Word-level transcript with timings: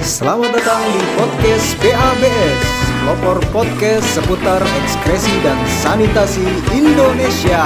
Selamat 0.00 0.56
datang 0.56 0.80
di 0.96 1.02
podcast 1.12 1.76
BABS 1.76 2.64
Pelopor 3.04 3.36
podcast 3.52 4.08
seputar 4.16 4.64
ekskresi 4.80 5.44
dan 5.44 5.60
sanitasi 5.68 6.40
Indonesia. 6.72 7.60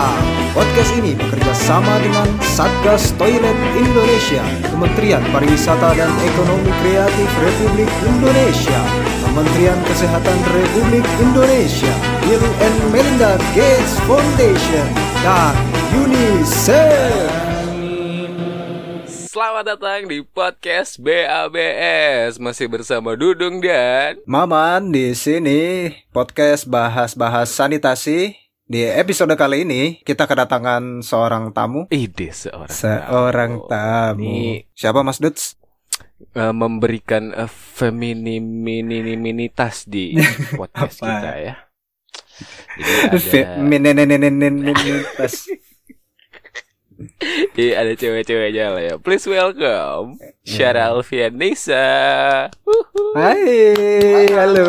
Podcast 0.50 0.98
ini 0.98 1.14
bekerja 1.14 1.54
sama 1.54 1.94
dengan 2.02 2.26
Satgas 2.42 3.14
Toilet 3.22 3.54
Indonesia 3.78 4.42
Kementerian 4.66 5.22
Pariwisata 5.30 5.94
dan 5.94 6.10
Ekonomi 6.26 6.74
Kreatif 6.82 7.30
Republik 7.38 7.90
Indonesia 8.02 8.80
Kementerian 9.30 9.78
Kesehatan 9.86 10.38
Republik 10.50 11.06
Indonesia 11.22 11.94
Bill 12.26 12.42
and 12.58 12.76
Melinda 12.90 13.38
Gates 13.54 13.94
Foundation 14.10 14.86
dan 15.22 15.54
UNICEF 15.94 17.53
Selamat 19.34 19.66
datang 19.66 20.06
di 20.06 20.22
podcast 20.22 20.94
BABS 21.02 22.38
masih 22.38 22.70
bersama 22.70 23.18
Dudung 23.18 23.58
dan 23.58 24.22
Maman 24.30 24.94
di 24.94 25.10
sini 25.10 25.90
podcast 26.14 26.70
bahas-bahas 26.70 27.50
sanitasi. 27.50 28.30
Di 28.62 28.86
episode 28.86 29.34
kali 29.34 29.66
ini 29.66 29.98
kita 30.06 30.30
kedatangan 30.30 31.02
seorang 31.02 31.50
tamu. 31.50 31.90
ide 31.90 32.30
seorang 32.30 32.70
Seorang 32.70 33.52
tamu. 33.66 34.22
Ini 34.22 34.70
Siapa 34.70 35.02
Mas 35.02 35.18
Duts? 35.18 35.58
eh, 36.38 36.54
memberikan 36.54 37.34
uh, 37.34 37.50
di 39.90 40.14
podcast 40.62 41.02
kita 41.02 41.32
ya. 41.42 41.54
Jadi 42.78 42.92
ada, 43.02 43.18
Jadi 47.54 47.70
ada 47.72 47.92
cewek-ceweknya 47.96 48.66
lah 48.74 48.82
ya. 48.82 48.94
Please 49.00 49.24
welcome 49.24 50.20
Syara 50.44 50.92
Alfian 50.92 51.40
Nisa. 51.40 51.80
Hai, 53.16 54.28
halo. 54.28 54.66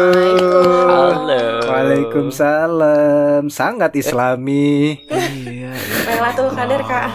Halo. 0.87 1.43
Waalaikumsalam. 1.67 3.51
Sangat 3.51 3.91
Islami. 3.99 5.03
Iya. 5.09 5.73
Lailatul 6.07 6.49
Qadar 6.55 6.81
kak 6.87 7.05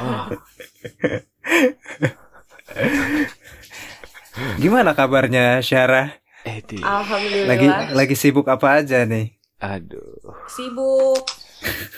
Gimana 4.63 4.97
kabarnya 4.97 5.61
Syarah? 5.61 6.17
Eh, 6.49 6.65
Alhamdulillah 6.81 7.53
Lagi 7.53 7.69
lagi 7.93 8.17
sibuk 8.17 8.49
apa 8.49 8.81
aja 8.81 9.05
nih? 9.05 9.37
aduh. 9.61 10.41
Sibuk 10.49 11.21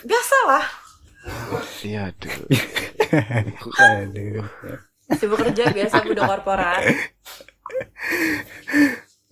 Biasa 0.02 0.38
lah 0.50 0.81
Iya, 1.82 2.10
aduh. 2.14 2.34
Aduh. 3.78 4.46
Sibuk 5.18 5.38
kerja 5.38 5.70
biasa 5.70 6.02
budak 6.06 6.24
korporat 6.24 6.82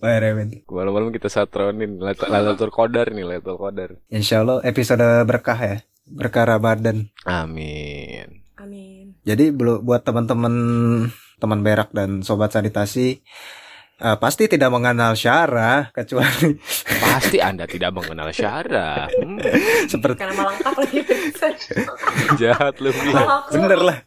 Parah, 0.01 0.33
men. 0.33 0.65
Malam-malam 0.65 1.13
kita 1.13 1.29
satronin 1.29 2.01
Lalatul 2.01 2.73
Qadar 2.73 3.13
nih, 3.13 3.21
Lalatul 3.21 3.61
Qadar. 3.61 4.01
Insya 4.09 4.41
Allah 4.41 4.57
episode 4.65 5.05
berkah 5.29 5.59
ya. 5.61 5.77
Berkah 6.09 6.57
Ramadan. 6.57 7.13
Amin. 7.21 8.41
Amin 8.57 9.13
Jadi 9.21 9.53
buat 9.53 10.01
teman-teman 10.01 10.53
teman 11.37 11.59
berak 11.61 11.93
dan 11.93 12.25
sobat 12.25 12.49
sanitasi 12.49 13.21
eh, 14.01 14.17
pasti 14.17 14.49
tidak 14.49 14.73
mengenal 14.73 15.13
Syara 15.13 15.93
kecuali 15.93 16.57
Pasti 17.11 17.37
Anda 17.37 17.65
tidak 17.65 17.91
mengenal 17.91 18.31
Syara. 18.31 19.11
Hmm, 19.11 19.35
seperti 19.85 20.15
Karena 20.17 20.33
malah 20.33 20.55
lengkap 20.55 20.75
lagi 20.77 20.99
jahat 22.41 22.79
lu. 22.79 22.89
Bener 23.51 23.79
lah. 23.81 23.99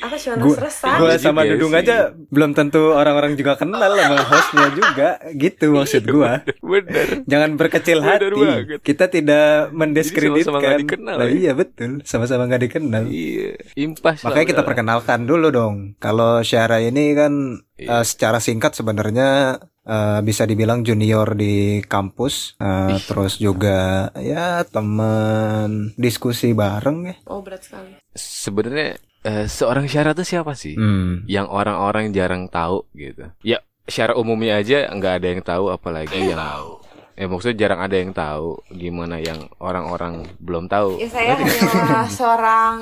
Aku 0.00 0.16
cuma 0.16 0.38
Gua, 0.40 0.54
selesai 0.56 0.96
gua 0.96 1.08
Iya 1.10 1.18
sama 1.20 1.42
juga 1.42 1.52
Dudung 1.52 1.72
sih. 1.74 1.80
aja 1.82 1.96
belum 2.30 2.50
tentu 2.54 2.94
orang-orang 2.94 3.34
juga 3.34 3.52
kenal 3.54 3.90
sama 3.90 4.16
hostnya 4.22 4.66
juga 4.72 5.08
gitu 5.34 5.66
maksud 5.70 6.02
gua. 6.08 6.40
Bener. 6.62 7.26
Jangan 7.26 7.50
berkecil 7.54 7.98
Bener 7.98 8.16
hati. 8.22 8.32
banget. 8.32 8.80
Kita 8.80 9.04
tidak 9.06 9.46
mendiskreditkan. 9.74 10.56
nggak 10.56 10.80
dikenal, 10.80 11.14
Lah 11.14 11.26
ya? 11.26 11.34
iya 11.34 11.52
betul, 11.52 12.00
sama-sama 12.02 12.46
nggak 12.46 12.62
dikenal. 12.64 13.02
Iya, 13.04 13.50
impas. 13.76 14.22
lah 14.22 14.30
Makanya 14.30 14.46
kita 14.48 14.56
udah. 14.56 14.68
perkenalkan 14.68 15.20
dulu 15.22 15.48
dong. 15.50 15.74
Kalau 15.98 16.40
Syara 16.40 16.80
ini 16.80 17.12
kan 17.12 17.32
Iya. 17.76 18.00
eh, 18.00 18.04
secara 18.06 18.38
singkat 18.38 18.72
sebenarnya 18.72 19.58
eh, 19.82 20.20
bisa 20.20 20.44
dibilang 20.44 20.80
junior 20.80 21.32
di 21.32 21.80
kampus, 21.82 22.56
Eh, 22.56 22.94
Ih. 22.94 23.02
terus 23.04 23.36
juga 23.36 24.10
ya 24.16 24.64
teman 24.64 25.92
diskusi 25.94 26.52
bareng 26.52 26.98
ya. 27.06 27.16
Oh 27.26 27.40
berat 27.40 27.62
sekali 27.62 27.96
Sebenarnya 28.12 28.96
eh, 29.22 29.46
seorang 29.46 29.86
Syara 29.86 30.12
tuh 30.12 30.24
siapa 30.24 30.52
sih? 30.54 30.74
Hmm. 30.74 31.24
Yang 31.24 31.46
orang-orang 31.48 32.10
jarang 32.10 32.48
tahu 32.48 32.84
gitu. 32.92 33.30
Ya, 33.40 33.60
Syara 33.84 34.14
umumnya 34.14 34.56
aja 34.56 34.88
nggak 34.88 35.14
ada 35.18 35.26
yang 35.28 35.42
tahu, 35.42 35.64
apalagi 35.68 36.30
yang 36.30 36.38
tahu. 36.38 36.80
Eh 37.20 37.28
maksudnya 37.28 37.68
jarang 37.68 37.84
ada 37.84 37.96
yang 38.00 38.16
tahu 38.16 38.64
gimana 38.72 39.20
yang 39.20 39.44
orang-orang 39.60 40.24
belum 40.40 40.66
tahu. 40.66 40.96
Ya 40.96 41.08
saya 41.10 41.36
hanyalah 41.36 42.08
seorang 42.18 42.76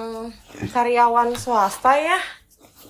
karyawan 0.71 1.35
swasta 1.35 1.95
ya 1.95 2.19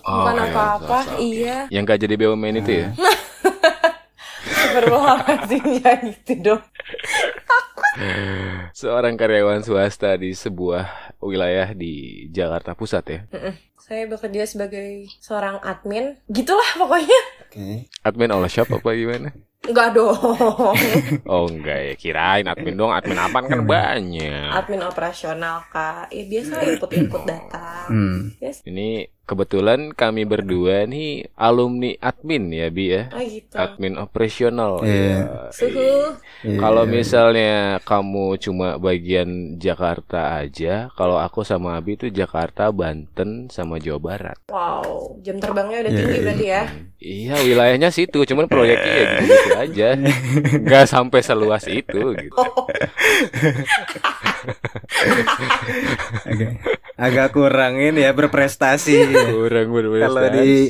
Oh, 0.08 0.24
Bukan 0.24 0.36
iya, 0.36 0.44
apa-apa. 0.48 0.98
Iya 1.20 1.56
Yang 1.68 1.82
gak 1.84 2.00
jadi 2.00 2.14
BUMN 2.16 2.54
itu 2.60 2.72
ya? 2.80 2.88
Berbahasa 4.74 5.56
ya 5.58 5.92
gitu 6.04 6.32
dong. 6.40 6.62
Seorang 8.72 9.18
karyawan 9.18 9.62
swasta 9.66 10.14
di 10.14 10.32
sebuah 10.32 11.14
wilayah 11.18 11.74
di 11.74 12.26
Jakarta 12.30 12.74
Pusat 12.74 13.04
ya. 13.10 13.20
Saya 13.78 14.04
bekerja 14.04 14.44
sebagai 14.44 15.08
seorang 15.18 15.58
admin. 15.64 16.20
Gitulah 16.28 16.76
pokoknya. 16.76 17.20
Oke. 17.48 17.88
Admin 18.04 18.30
oleh 18.30 18.50
shop 18.52 18.68
apa 18.70 18.92
gimana? 18.92 19.32
Enggak 19.64 19.96
dong. 19.96 20.14
Oh 21.32 21.48
enggak 21.48 21.78
ya, 21.82 21.94
kirain 21.98 22.46
admin 22.46 22.76
dong, 22.78 22.92
admin 22.94 23.18
apaan? 23.18 23.48
Kan 23.48 23.64
banyak. 23.66 24.52
Admin 24.54 24.84
operasional 24.84 25.64
kak. 25.72 26.12
Ya 26.12 26.24
biasa 26.28 26.54
input-input 26.68 27.22
data 27.26 27.88
Hmm. 27.88 28.36
Yes. 28.38 28.60
Ini 28.68 29.08
kebetulan 29.28 29.92
kami 29.92 30.24
berdua 30.24 30.88
nih 30.88 31.28
alumni 31.36 31.92
admin 32.00 32.48
ya 32.48 32.72
Bi 32.72 32.84
ya. 32.96 33.02
Oh 33.12 33.20
gitu 33.20 33.52
Admin 33.52 34.00
operasional. 34.00 34.80
Iya. 34.80 35.04
ya. 35.04 35.20
Suhu 35.52 36.16
Iya. 36.38 36.62
Kalau 36.62 36.86
misalnya 36.86 37.82
kamu 37.82 38.38
cuma 38.38 38.78
bagian 38.78 39.58
Jakarta 39.58 40.38
aja, 40.38 40.86
kalau 40.94 41.18
aku 41.18 41.42
sama 41.42 41.74
Abi 41.74 41.98
itu 41.98 42.06
Jakarta, 42.14 42.70
Banten, 42.70 43.50
sama 43.50 43.82
Jawa 43.82 43.98
Barat. 43.98 44.38
Wow, 44.46 45.18
jam 45.18 45.42
terbangnya 45.42 45.82
udah 45.82 45.90
Iya, 45.90 45.98
tinggi 45.98 46.14
iya. 46.14 46.22
berarti 46.22 46.46
ya. 46.46 46.62
Iya 46.98 47.34
wilayahnya 47.42 47.90
situ, 47.90 48.22
cuman 48.22 48.46
proyeknya 48.46 48.94
ya 48.94 49.06
gitu 49.18 49.50
aja, 49.58 49.88
nggak 50.66 50.86
sampai 50.86 51.20
seluas 51.26 51.66
itu 51.66 52.14
gitu. 52.14 52.38
agak, 56.30 56.50
agak 56.98 57.30
kurang 57.32 57.78
ini 57.78 58.02
ya 58.02 58.10
berprestasi. 58.12 58.94
ya. 59.06 59.30
Kurang 59.30 59.70
Kalau 59.70 59.78
berprestasi. 59.78 60.60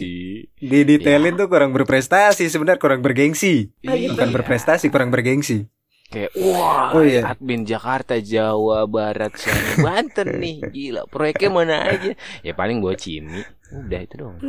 Di 0.58 0.80
detailin 0.84 1.34
tuh 1.34 1.48
kurang 1.48 1.72
berprestasi 1.72 2.46
sebenarnya 2.46 2.76
kurang 2.76 3.00
bergengsi. 3.00 3.72
Iya. 3.80 4.12
Bukan 4.12 4.30
berprestasi, 4.36 4.92
kurang 4.92 5.08
bergengsi. 5.08 5.64
Kayak 6.08 6.32
wah, 6.40 6.96
Oh, 6.96 7.04
iya. 7.04 7.20
admin 7.36 7.68
Jakarta, 7.68 8.16
Jawa 8.16 8.88
Barat, 8.88 9.36
sama 9.36 9.92
Banten 9.92 10.40
nih, 10.40 10.64
gila. 10.72 11.04
Proyeknya 11.04 11.48
mana 11.52 11.84
aja? 11.84 12.16
Ya 12.40 12.56
paling 12.56 12.80
buat 12.80 12.96
Cimi. 12.96 13.44
Udah 13.68 14.00
itu 14.00 14.14
dong. 14.16 14.36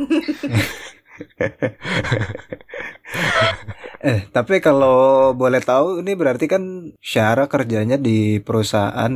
Eh, 4.00 4.24
tapi 4.32 4.64
kalau 4.64 5.30
boleh 5.36 5.60
tahu 5.60 6.00
ini 6.00 6.16
berarti 6.16 6.48
kan 6.48 6.96
Syara 6.98 7.52
kerjanya 7.52 8.00
di 8.00 8.40
perusahaan 8.40 9.12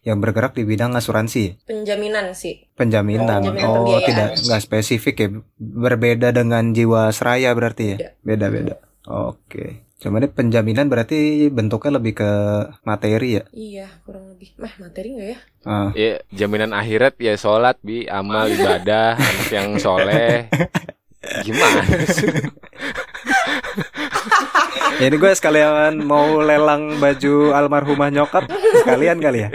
yang 0.00 0.16
bergerak 0.16 0.56
di 0.56 0.64
bidang 0.64 0.96
asuransi? 0.96 1.60
Penjaminan 1.62 2.32
sih. 2.32 2.64
penjaminan. 2.72 3.44
Penjaminan 3.44 3.68
Oh, 3.68 4.00
tidak 4.00 4.40
nggak 4.40 4.60
spesifik 4.60 5.16
ya. 5.18 5.28
Berbeda 5.60 6.32
dengan 6.32 6.72
jiwa 6.72 7.12
seraya 7.12 7.52
berarti 7.52 7.84
ya. 7.84 7.96
Beda. 8.24 8.48
Beda-beda. 8.48 8.74
Oke. 9.04 9.84
Cuma 9.94 10.20
ini 10.20 10.28
penjaminan 10.28 10.88
berarti 10.88 11.48
bentuknya 11.48 11.96
lebih 11.96 12.12
ke 12.16 12.30
materi 12.82 13.40
ya. 13.40 13.44
Iya, 13.52 13.86
kurang 14.04 14.32
lebih. 14.32 14.56
Mah, 14.56 14.72
materi 14.76 15.08
nggak 15.16 15.28
ya? 15.28 15.38
Ah, 15.64 15.88
Ya 15.92 16.20
jaminan 16.28 16.72
akhirat 16.72 17.16
ya 17.16 17.36
sholat 17.36 17.76
bi, 17.80 18.04
amal 18.04 18.48
ibadah, 18.48 19.16
anak 19.16 19.48
yang 19.48 19.68
soleh. 19.76 20.48
Gimana 21.44 21.80
sih? 22.04 22.28
Ya, 24.94 25.06
ini 25.08 25.16
gue 25.16 25.32
sekalian 25.32 26.00
mau 26.00 26.38
lelang 26.38 26.96
baju 26.96 27.34
almarhumah 27.52 28.08
nyokap 28.10 28.46
sekalian 28.80 29.18
kali 29.18 29.42
ya. 29.42 29.48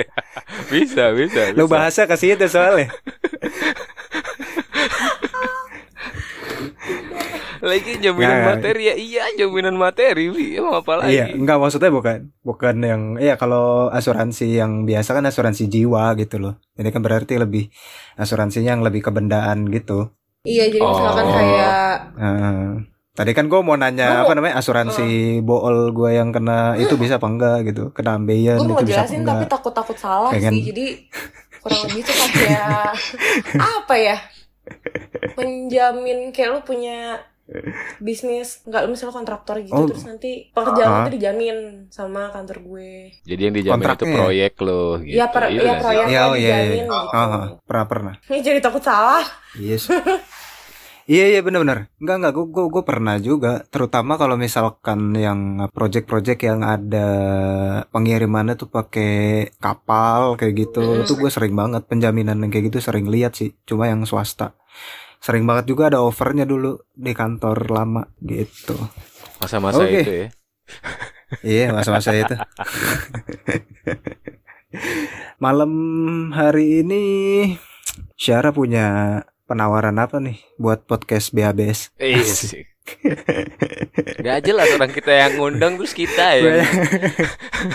Bisa, 0.67 1.11
bisa. 1.11 1.53
Lu 1.53 1.65
bisa. 1.65 1.71
bahasa 1.71 2.01
ke 2.03 2.15
situ 2.15 2.45
soalnya. 2.45 2.91
Lagi 7.59 7.99
jaminan 7.99 8.39
Nggak. 8.39 8.47
materi 8.55 8.81
ya 8.87 8.95
iya 8.95 9.23
jaminan 9.35 9.75
materi. 9.75 10.31
Emang 10.55 10.79
apa 10.79 10.93
lagi? 10.97 11.11
Iya, 11.13 11.35
enggak 11.35 11.59
maksudnya 11.59 11.91
bukan 11.91 12.17
bukan 12.39 12.75
yang 12.79 13.01
iya 13.19 13.35
kalau 13.35 13.91
asuransi 13.91 14.55
yang 14.55 14.87
biasa 14.87 15.11
kan 15.11 15.27
asuransi 15.27 15.67
jiwa 15.67 16.15
gitu 16.15 16.39
loh. 16.39 16.55
Ini 16.79 16.87
kan 16.87 17.03
berarti 17.03 17.35
lebih 17.35 17.67
asuransinya 18.15 18.71
yang 18.73 18.83
lebih 18.83 19.03
ke 19.03 19.11
bendaan 19.11 19.67
gitu. 19.69 20.07
Iya, 20.47 20.71
jadi 20.71 20.79
Oh. 20.79 20.95
misalkan 20.95 21.25
kayak 21.27 21.91
Nah, 22.15 22.67
Tadi 23.19 23.31
kan 23.33 23.45
gue 23.45 23.59
mau 23.59 23.75
nanya 23.75 24.05
Gua 24.05 24.15
mau- 24.15 24.23
apa 24.23 24.33
namanya 24.33 24.55
asuransi 24.55 25.09
bool 25.41 25.91
gue 25.91 26.11
yang 26.13 26.31
kena 26.31 26.73
itu 26.75 26.95
bisa 26.95 27.19
apa 27.19 27.27
enggak 27.27 27.57
gitu, 27.65 27.91
kena 27.91 28.15
ambeien 28.15 28.55
gue 28.55 28.63
mau 28.65 28.79
itu 28.79 28.87
bisa 28.87 29.03
apa 29.03 29.11
jelasin 29.11 29.19
tapi 29.21 29.35
enggak? 29.37 29.51
takut-takut 29.51 29.97
salah 29.97 30.31
Pengen- 30.31 30.55
sih 30.55 30.63
jadi 30.65 30.85
kurang 31.59 31.79
lebih 31.85 32.01
tuh 32.01 32.15
kayak 32.15 32.95
apa 33.75 33.95
ya 33.99 34.17
menjamin 35.35 36.31
kayak 36.31 36.49
lu 36.49 36.59
punya 36.63 37.19
bisnis 37.99 38.61
nggak 38.63 38.85
lu 38.85 38.93
misalnya 38.93 39.15
kontraktor 39.15 39.57
gitu 39.57 39.73
Oh. 39.73 39.83
terus 39.83 40.05
nanti 40.05 40.47
pekerjaan 40.49 40.89
lu 40.95 40.99
Ah. 41.01 41.11
dijamin 41.11 41.57
sama 41.89 42.29
kantor 42.29 42.61
gue 42.61 42.91
Jadi 43.25 43.41
yang 43.41 43.51
dijamin 43.51 43.73
itu 43.73 43.73
Kontraknya 43.75 44.05
ya? 44.05 44.15
proyek 44.15 44.53
lo 44.61 44.83
gitu. 44.99 45.11
Iya, 45.11 45.25
per- 45.27 45.49
Iya 45.49 45.59
iya, 45.59 45.73
proyek. 45.75 46.05
Iya, 46.05 46.21
oh, 46.21 46.29
iya, 46.31 46.45
iya. 46.45 46.55
dijamin 46.61 46.85
gitu. 46.85 46.93
Ah, 47.09 47.19
ah. 47.19 47.45
pernah 47.59 47.85
pernah. 47.85 48.13
ini 48.23 48.39
jadi 48.39 48.59
takut 48.59 48.79
salah 48.79 49.25
Yes. 49.55 49.89
Iya 51.09 51.25
iya 51.25 51.41
benar-benar. 51.41 51.89
Enggak 51.97 52.15
enggak 52.21 52.33
gue 52.37 52.45
gue 52.53 52.65
gue 52.69 52.83
pernah 52.85 53.17
juga 53.17 53.65
terutama 53.73 54.13
kalau 54.21 54.37
misalkan 54.37 55.09
yang 55.17 55.57
project-project 55.73 56.37
yang 56.45 56.61
ada 56.61 57.09
pengirimannya 57.89 58.53
tuh 58.53 58.69
pakai 58.69 59.49
kapal 59.57 60.37
kayak 60.37 60.69
gitu. 60.69 60.85
Mm. 60.85 61.09
Itu 61.09 61.17
gue 61.17 61.33
sering 61.33 61.57
banget 61.57 61.89
penjaminan 61.89 62.37
yang 62.45 62.53
kayak 62.53 62.69
gitu 62.69 62.77
sering 62.77 63.09
lihat 63.09 63.33
sih. 63.33 63.57
Cuma 63.65 63.89
yang 63.89 64.05
swasta. 64.05 64.53
Sering 65.17 65.49
banget 65.49 65.73
juga 65.73 65.89
ada 65.89 66.05
overnya 66.05 66.45
dulu 66.45 66.77
di 66.93 67.17
kantor 67.17 67.57
lama 67.73 68.05
gitu. 68.21 68.77
Masa-masa 69.41 69.81
Oke. 69.81 70.05
itu 70.05 70.13
ya. 70.13 70.27
Iya 71.41 71.65
masa-masa 71.73 72.13
itu. 72.13 72.37
Malam 75.43 75.73
hari 76.37 76.85
ini 76.85 77.01
Syara 78.13 78.53
punya 78.53 79.17
penawaran 79.49 79.97
apa 79.97 80.21
nih 80.21 80.37
buat 80.55 80.85
podcast 80.85 81.33
BABS? 81.33 81.89
Iya 81.97 82.21
sih. 82.21 82.69
Gak 84.19 84.45
jelas 84.45 84.69
orang 84.73 84.89
kita 84.89 85.09
yang 85.09 85.37
ngundang 85.37 85.77
terus 85.77 85.93
kita 85.93 86.37
ya. 86.37 86.61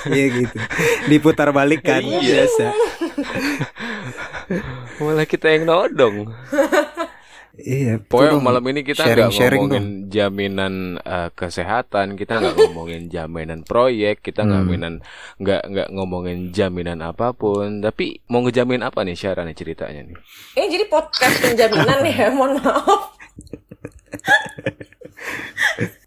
Iya 0.07 0.27
gitu. 0.33 0.59
Diputar 1.07 1.51
balik 1.51 1.83
kan 1.83 2.03
Iya. 2.03 2.47
biasa. 2.47 2.67
Malah 4.99 5.27
kita 5.27 5.51
yang 5.51 5.67
nodong. 5.67 6.31
Iya. 7.55 8.03
Pokoknya 8.03 8.35
dong. 8.35 8.43
malam 8.43 8.65
ini 8.67 8.83
kita 8.83 9.03
nggak 9.05 9.31
ngomongin 9.31 9.85
jaminan 10.09 10.75
eh, 10.99 11.31
kesehatan, 11.31 12.15
kita 12.15 12.33
nggak 12.37 12.55
ngomongin 12.67 13.03
jaminan 13.07 13.63
proyek, 13.63 14.21
kita 14.21 14.43
nggak 14.43 14.59
Hmm. 14.59 14.69
ngomongin 14.69 14.95
nggak 15.39 15.63
nggak 15.65 15.89
ngomongin 15.91 16.39
jaminan 16.51 16.99
apa 17.01 17.31
pun. 17.31 17.79
Tapi 17.79 18.19
mau 18.27 18.43
ngejamin 18.43 18.83
apa 18.83 19.01
nih 19.01 19.15
Syara 19.15 19.43
nih 19.43 19.55
ceritanya 19.55 20.03
nih? 20.03 20.17
ini 20.55 20.67
jadi 20.69 20.85
podcast 20.89 21.35
penjaminan 21.41 21.99
ya 22.05 22.27
mohon 22.35 22.59
maaf 22.59 23.15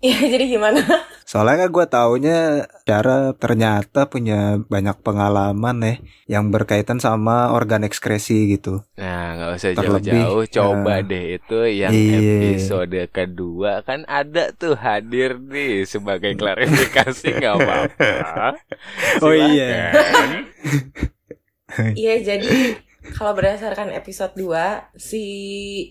Iya 0.02 0.18
jadi 0.34 0.46
gimana? 0.46 0.82
Soalnya 1.28 1.68
kan 1.68 1.70
gue 1.74 1.86
taunya 1.92 2.40
Syara 2.88 3.36
ternyata 3.36 4.08
punya 4.08 4.62
banyak 4.64 5.04
pengalaman 5.04 5.78
ya 5.84 5.96
yang 6.40 6.54
berkaitan 6.54 7.04
sama 7.04 7.52
organ 7.52 7.84
ekskresi 7.84 8.56
gitu. 8.56 8.86
Nah, 8.96 9.36
nggak 9.36 9.50
usah 9.60 9.72
jauh-jauh, 9.76 10.46
coba 10.48 11.04
eh, 11.04 11.04
deh 11.04 11.26
itu 11.36 11.60
yang 11.68 11.92
iya. 11.92 12.56
episode 12.56 13.02
kedua 13.12 13.84
kan 13.84 14.08
ada 14.08 14.56
tuh 14.56 14.80
hadir 14.80 15.36
nih 15.36 15.84
sebagai 15.84 16.38
klarifikasi 16.40 17.28
nggak 17.44 17.56
apa-apa. 17.60 18.12
Oh 19.26 19.34
iya. 19.34 19.92
Iya 21.98 22.16
jadi 22.24 22.80
kalau 23.18 23.36
berdasarkan 23.36 23.92
episode 23.92 24.36
2 24.36 24.96
si 25.00 25.24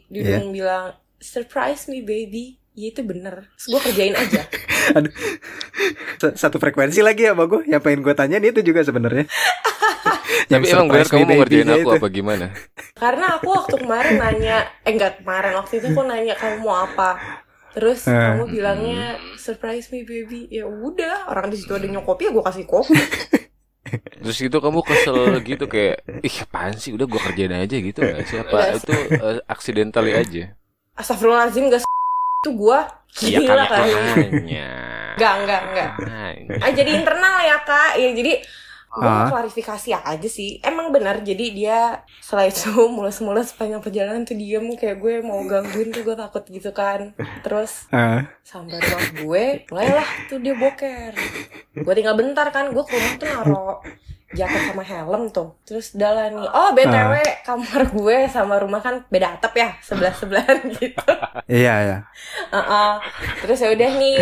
Dudung 0.08 0.52
bilang 0.52 0.96
surprise 1.26 1.90
me 1.90 2.00
baby 2.00 2.62
Iya 2.73 2.93
itu 2.93 3.02
bener 3.02 3.49
Terus 3.56 3.67
gue 3.69 3.81
kerjain 3.82 4.14
aja 4.14 4.43
S- 6.23 6.37
Satu 6.37 6.56
frekuensi 6.56 7.00
lagi 7.00 7.26
ya 7.26 7.34
sama 7.34 7.49
gue. 7.49 7.67
Yang 7.67 7.82
pengen 7.82 8.00
gue 8.00 8.14
tanyain 8.14 8.44
itu 8.44 8.61
juga 8.62 8.81
sebenarnya. 8.81 9.25
Tapi 10.52 10.67
emang 10.69 10.87
benar 10.87 11.02
surprise 11.02 11.11
kamu 11.11 11.25
mau 11.26 11.37
ngerjain 11.40 11.69
aku 11.69 11.81
itu. 11.82 11.96
apa 11.99 12.06
gimana? 12.08 12.46
Karena 12.94 13.26
aku 13.34 13.49
waktu 13.50 13.75
kemarin 13.76 14.14
nanya 14.17 14.56
Eh 14.84 14.93
enggak 14.94 15.20
kemarin 15.20 15.52
Waktu 15.56 15.73
itu 15.81 15.87
aku 15.90 16.02
nanya 16.05 16.34
kamu 16.37 16.56
mau 16.62 16.76
apa 16.78 17.11
Terus 17.73 18.06
Eh. 18.06 18.14
kamu 18.14 18.44
bilangnya 18.49 19.05
surprise 19.37 19.90
me 19.90 20.05
baby 20.05 20.46
Ya 20.49 20.64
udah 20.64 21.26
Orang 21.28 21.50
di 21.50 21.58
situ 21.58 21.73
ada 21.73 21.84
nyokopi 21.84 22.28
ya 22.28 22.32
gue 22.32 22.44
kasih 22.44 22.64
kopi 22.64 22.94
Terus 24.23 24.38
itu 24.43 24.58
kamu 24.58 24.81
kesel 24.82 25.38
gitu 25.40 25.64
kayak 25.67 26.02
ih 26.20 26.37
apaan 26.43 26.75
sih 26.75 26.90
udah 26.90 27.06
gua 27.06 27.23
kerjain 27.23 27.55
aja 27.55 27.76
gitu 27.78 28.02
nggak 28.02 28.26
sih 28.26 28.38
apa 28.43 28.75
itu 28.75 28.90
eh, 29.14 29.38
accidentally 29.46 30.11
aja? 30.11 30.58
Astagfirullahaladzim 30.96 31.69
gak 31.69 31.84
itu 32.37 32.50
gue 32.52 32.78
Iya 33.19 33.38
Gila 33.43 33.64
kan? 33.64 33.69
kali 33.70 33.90
makanya. 33.93 34.69
Enggak 35.14 35.34
enggak 35.38 35.60
enggak. 35.66 35.90
Ah 36.58 36.70
jadi 36.70 36.90
internal 36.94 37.37
ya 37.40 37.56
kak. 37.62 37.90
Ya 37.96 38.10
jadi 38.12 38.32
gue 38.87 39.04
Ah. 39.04 39.28
klarifikasi 39.28 39.88
aja 39.94 40.25
sih. 40.26 40.56
Emang 40.60 40.88
benar 40.88 41.20
jadi 41.20 41.46
dia 41.50 41.81
Setelah 42.19 42.46
itu 42.46 42.69
mulus-mulus 42.94 43.52
sepanjang 43.52 43.81
perjalanan 43.81 44.22
tuh 44.22 44.34
diem 44.34 44.64
Kayak 44.72 44.96
gue 44.98 45.14
mau 45.20 45.40
gangguin 45.43 45.88
tuh 45.90 46.00
gue 46.02 46.12
takut 46.14 46.44
gitu 46.44 46.70
kan. 46.70 47.12
Terus 47.40 47.88
Ah, 47.88 48.25
sampai 48.42 48.76
rumah 48.76 49.04
gue 49.14 49.44
Mulailah 49.66 50.08
tuh 50.26 50.38
dia 50.38 50.52
boker. 50.52 51.12
Gue 51.75 51.92
tinggal 51.94 52.14
bentar 52.14 52.49
kan 52.50 52.69
Gue 52.69 52.82
ke 52.82 52.92
rumah 52.92 53.12
tuh 53.14 53.26
naro 53.26 53.69
jaket 54.34 54.75
sama 54.75 54.82
helm 54.82 55.31
tuh. 55.31 55.55
Terus 55.62 55.94
udah 55.94 56.32
nih. 56.34 56.49
Oh 56.50 56.75
BTW 56.75 57.12
kamar 57.46 57.82
gue 57.94 58.19
sama 58.26 58.58
rumah 58.58 58.82
kan 58.82 59.06
beda 59.06 59.38
atap 59.38 59.55
ya 59.55 59.70
Sebelah-sebelahan 59.78 60.67
gitu. 60.81 61.12
Iya 61.46 61.75
ya. 61.87 61.99
Heeh. 62.50 62.93
Terus 63.46 63.58
ya 63.62 63.69
udah 63.70 63.90
nih, 63.94 64.19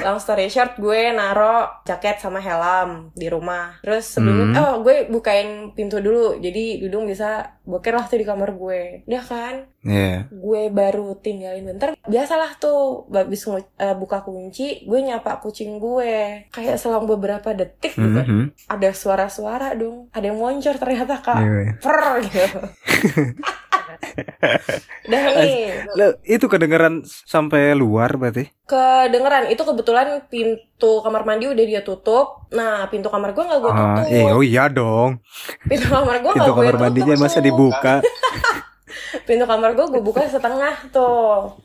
long 0.00 0.18
story 0.18 0.46
short 0.46 0.76
gue 0.76 1.10
naro 1.10 1.66
jaket 1.82 2.18
sama 2.18 2.38
helm 2.38 3.10
di 3.12 3.26
rumah. 3.26 3.80
Terus 3.80 4.04
sebelumnya, 4.10 4.60
oh 4.60 4.74
gue 4.80 5.06
bukain 5.06 5.72
pintu 5.72 5.98
dulu, 5.98 6.36
jadi 6.38 6.78
Dudung 6.78 7.04
bisa 7.04 7.56
boker 7.62 7.92
lah 7.92 8.04
tuh 8.04 8.16
di 8.16 8.24
kamar 8.24 8.52
gue. 8.52 9.04
Udah 9.04 9.24
kan, 9.24 9.54
Iya. 9.80 10.28
gue 10.28 10.62
baru 10.68 11.16
tinggalin 11.16 11.64
bentar. 11.64 11.92
Biasalah 12.04 12.56
tuh, 12.56 13.08
habis 13.08 13.44
eh, 13.76 13.94
buka 13.94 14.20
kunci, 14.20 14.84
gue 14.84 14.98
nyapa 15.00 15.38
kucing 15.38 15.76
gue. 15.76 16.48
Kayak 16.48 16.76
selang 16.76 17.04
beberapa 17.04 17.52
detik 17.52 17.92
gitu, 17.92 18.20
Mhm. 18.20 18.52
ada 18.68 18.88
suara-suara 18.92 19.72
dong. 19.74 20.08
Ada 20.12 20.32
yang 20.32 20.38
moncor 20.38 20.76
ternyata 20.76 21.20
kak. 21.20 21.38
Iya. 21.38 21.72
Per 21.80 21.96
gitu. 22.24 22.44
Udah 25.08 25.22
nih, 25.38 25.56
Lo 25.94 26.06
itu 26.22 26.44
kedengeran 26.44 26.94
sampai 27.04 27.72
luar 27.72 28.14
berarti? 28.14 28.48
kedengeran 28.62 29.48
itu 29.48 29.62
kebetulan 29.62 30.20
pintu 30.26 31.00
kamar 31.00 31.24
mandi 31.24 31.48
udah 31.48 31.64
dia 31.64 31.80
tutup 31.80 32.44
nah 32.50 32.84
pintu 32.86 33.08
kamar 33.08 33.32
gue 33.32 33.40
nggak 33.40 33.60
gue 33.60 33.70
Ah, 33.70 33.76
tutup 33.96 34.04
eh, 34.10 34.28
oh 34.28 34.42
iya 34.42 34.68
dong. 34.68 35.24
pintu 35.64 35.88
kamar 35.88 36.20
gue 36.20 36.30
Pintu 36.30 36.44
nggak 36.44 36.52
gue 36.52 36.60
kamar 36.60 36.74
tutup 36.74 36.84
mandinya 36.84 37.14
masa 37.16 37.38
tuh. 37.38 37.44
dibuka? 37.44 37.94
pintu 39.26 39.44
kamar 39.44 39.70
gue 39.72 39.86
gue 39.88 40.02
buka 40.02 40.24
setengah 40.24 40.74
tuh 40.88 41.56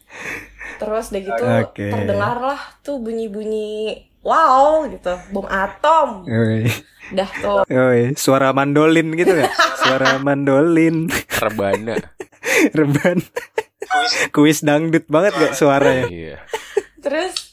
terus 0.73 1.11
udah 1.11 1.21
gitu 1.21 1.43
Oke. 1.61 1.87
terdengar 1.91 2.37
lah 2.39 2.61
tuh 2.79 2.97
bunyi 2.97 3.27
bunyi 3.27 3.99
wow 4.23 4.87
gitu 4.87 5.13
bom 5.29 5.45
atom 5.45 6.23
Yoi. 6.25 6.65
dah 7.11 7.29
tuh 7.29 7.61
Yoi. 7.67 8.15
Suara 8.15 8.49
mandolin 8.49 9.11
gitu 9.13 9.35
gak? 9.35 9.51
Suara 9.83 10.17
mandolin. 10.17 11.11
Rebana. 11.35 11.99
Reban. 12.77 13.19
Kuis 14.31 14.63
dangdut 14.63 15.05
banget 15.05 15.35
gak 15.35 15.53
suaranya? 15.53 16.07
Iya. 16.07 16.37
terus 16.99 17.51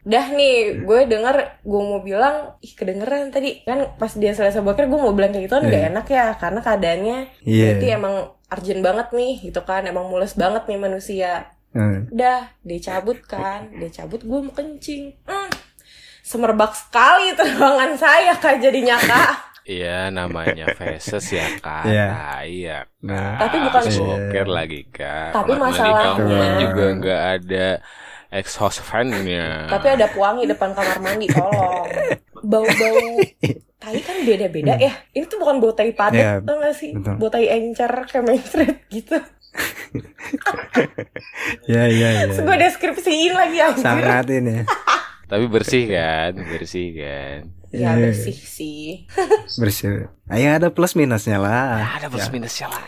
Dah 0.00 0.26
nih, 0.26 0.80
gue 0.80 1.00
denger 1.06 1.60
gue 1.60 1.82
mau 1.84 2.00
bilang, 2.00 2.56
ih 2.58 2.72
kedengeran 2.72 3.28
tadi 3.28 3.60
kan 3.62 3.94
pas 3.94 4.08
dia 4.10 4.32
selesai 4.32 4.58
boker 4.58 4.88
gue 4.88 4.96
mau 4.96 5.12
bilang 5.12 5.28
kayak 5.28 5.44
gitu 5.46 5.54
kan 5.54 5.64
gak 5.64 5.76
Iya. 5.76 5.90
enak 5.92 6.06
ya 6.08 6.26
karena 6.34 6.60
keadaannya 6.60 7.18
Iya. 7.44 7.64
berarti 7.68 7.86
emang 7.92 8.14
urgent 8.48 8.80
banget 8.80 9.08
nih 9.12 9.32
gitu 9.44 9.60
kan, 9.62 9.84
emang 9.84 10.08
mulus 10.08 10.34
banget 10.34 10.64
nih 10.66 10.80
manusia. 10.80 11.32
Hmm. 11.70 12.08
Udah, 12.10 12.50
dia 12.64 12.78
cabut 12.80 13.20
kan, 13.22 13.70
dia 13.70 13.92
cabut 13.92 14.18
gue 14.18 14.38
mau 14.40 14.50
kencing. 14.50 15.14
Hmm, 15.22 15.50
semerbak 16.30 16.70
sekali 16.72 17.34
terangan 17.34 17.98
saya 17.98 18.38
kak 18.38 18.62
jadinya 18.62 18.94
kak. 18.94 19.50
Iya 19.66 20.10
namanya 20.10 20.70
faces 20.78 21.26
ya 21.26 21.46
kak. 21.58 21.90
Iya. 21.90 22.06
Nah, 22.06 22.40
iya. 22.42 22.78
Nah, 23.02 23.34
Tapi 23.36 23.56
bukan- 23.60 23.84
boker 23.90 24.46
lagi 24.46 24.80
kak. 24.88 25.34
Tapi 25.34 25.52
masalahnya- 25.58 26.58
juga 26.62 26.84
nggak 26.94 27.22
ada 27.34 27.66
exhaust 28.30 28.78
fan-nya. 28.80 29.66
Tapi 29.66 29.86
ada 29.90 30.06
pewangi 30.06 30.46
depan 30.46 30.70
kamar 30.70 31.02
mandi, 31.02 31.26
tolong. 31.26 31.90
Bau-bau 32.40 33.18
tai 33.76 33.98
kan 33.98 34.16
beda-beda 34.22 34.78
ya. 34.78 34.92
Ini 35.10 35.26
tuh 35.26 35.42
bukan 35.42 35.58
bau 35.58 35.74
tai 35.74 35.90
padat, 35.90 36.14
Iya, 36.14 36.32
tau 36.40 36.56
gak 36.56 36.74
sih? 36.76 36.94
betul. 36.94 37.14
Bau 37.18 37.28
tai 37.28 37.46
encer, 37.48 37.90
kayak 38.06 38.22
mainstreet 38.22 38.78
gitu. 38.86 39.18
Ya 41.66 41.90
ya 41.90 42.08
ya. 42.22 42.30
Terus 42.30 42.38
gue 42.40 42.56
deskripsiin 42.56 43.34
lagi 43.34 43.58
anjir. 43.58 43.82
Sangat 43.82 44.26
ini 44.30 44.62
Tapi 45.30 45.44
bersih 45.46 45.86
kan, 45.86 46.32
bersih 46.34 46.88
kan. 46.92 47.38
Ya 47.70 47.94
Iya. 47.94 48.02
bersih 48.02 48.34
sih. 48.34 49.06
bersih. 49.62 50.10
Ayo 50.26 50.48
ada 50.52 50.68
plus 50.68 50.92
minusnya 50.92 51.38
lah. 51.38 51.86
Ada 51.96 52.10
plus 52.10 52.26
minusnya 52.28 52.66
lah. 52.66 52.82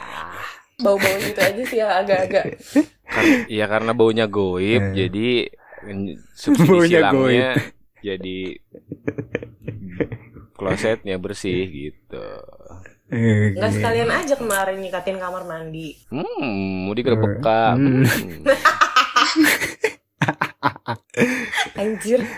Bau-bau 0.77 1.15
gitu 1.17 1.39
aja 1.39 1.63
sih 1.63 1.79
yang 1.79 1.93
agak-agak 1.95 2.59
Kar- 3.07 3.47
ya 3.47 3.65
karena 3.65 3.93
baunya 3.93 4.27
goib, 4.27 4.83
Eh. 4.83 5.07
jadi 5.07 5.29
subsidi 6.35 6.67
Baunya 6.67 6.99
silangnya 6.99 7.51
jadi 8.03 8.39
klosetnya 10.53 11.17
bersih 11.17 11.63
gitu. 11.71 12.27
Eh, 13.07 13.53
Nggak 13.55 13.73
sekalian 13.73 14.11
aja 14.11 14.35
kemarin 14.35 14.81
nyikatin 14.81 15.21
kamar 15.21 15.45
mandi. 15.45 15.95
Hmm, 16.09 16.89
mau 16.89 16.95
digerebek 16.97 17.39
kak. 17.39 17.77
Hmm. 17.77 18.03
Anjir. 22.03 22.21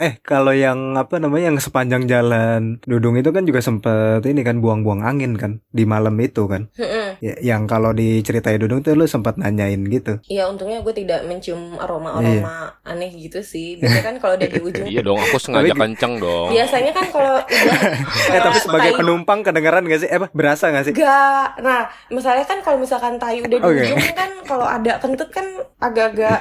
Eh 0.00 0.16
kalau 0.20 0.50
yang 0.50 0.96
apa 0.96 1.20
namanya 1.20 1.52
yang 1.52 1.60
sepanjang 1.60 2.08
jalan 2.08 2.80
Dudung 2.82 3.12
itu 3.14 3.28
kan 3.28 3.44
juga 3.44 3.60
sempet 3.60 4.24
ini 4.24 4.40
kan 4.40 4.58
buang-buang 4.58 5.04
angin 5.04 5.36
kan 5.36 5.60
di 5.68 5.84
malam 5.84 6.16
itu 6.16 6.48
kan. 6.48 6.72
Ya, 7.20 7.36
yang 7.38 7.68
kalau 7.68 7.92
diceritain 7.92 8.56
Dudung 8.56 8.80
tuh 8.80 8.96
lu 8.96 9.04
sempat 9.04 9.36
nanyain 9.36 9.84
gitu. 9.84 10.16
Iya 10.24 10.48
untungnya 10.48 10.80
gue 10.80 10.94
tidak 10.96 11.28
mencium 11.28 11.76
aroma-aroma 11.76 12.80
aneh 12.80 13.12
gitu 13.12 13.44
sih. 13.44 13.76
Biasanya 13.76 14.02
kan 14.02 14.16
kalau 14.16 14.34
udah 14.34 14.48
di 14.48 14.58
ujung 14.58 14.86
Iya 14.88 15.02
dong, 15.04 15.20
aku 15.20 15.36
sengaja 15.36 15.68
Tapi- 15.68 15.80
kenceng 15.84 16.14
dong. 16.16 16.48
Biasanya 16.48 16.92
kan 16.96 17.06
kalau 17.12 17.34
udah 18.24 18.32
Eh 18.32 18.40
tapi 18.40 18.58
sebagai 18.58 18.90
tai- 18.90 18.98
penumpang 18.98 19.40
kedengeran 19.44 19.84
gak 19.84 20.00
sih? 20.00 20.08
Eh 20.08 20.16
apa 20.16 20.32
berasa 20.32 20.72
gak 20.72 20.88
sih? 20.88 20.92
Enggak. 20.96 21.60
Nah, 21.60 21.80
misalnya 22.08 22.48
kan 22.48 22.64
kalau 22.64 22.80
misalkan 22.80 23.20
tai 23.20 23.36
udah 23.38 23.52
di 23.52 23.56
Oke. 23.60 23.84
ujung 23.84 24.00
kan 24.16 24.30
kalau 24.48 24.64
ada 24.64 24.96
kentut 24.96 25.28
kan 25.28 25.44
agak-agak 25.76 26.40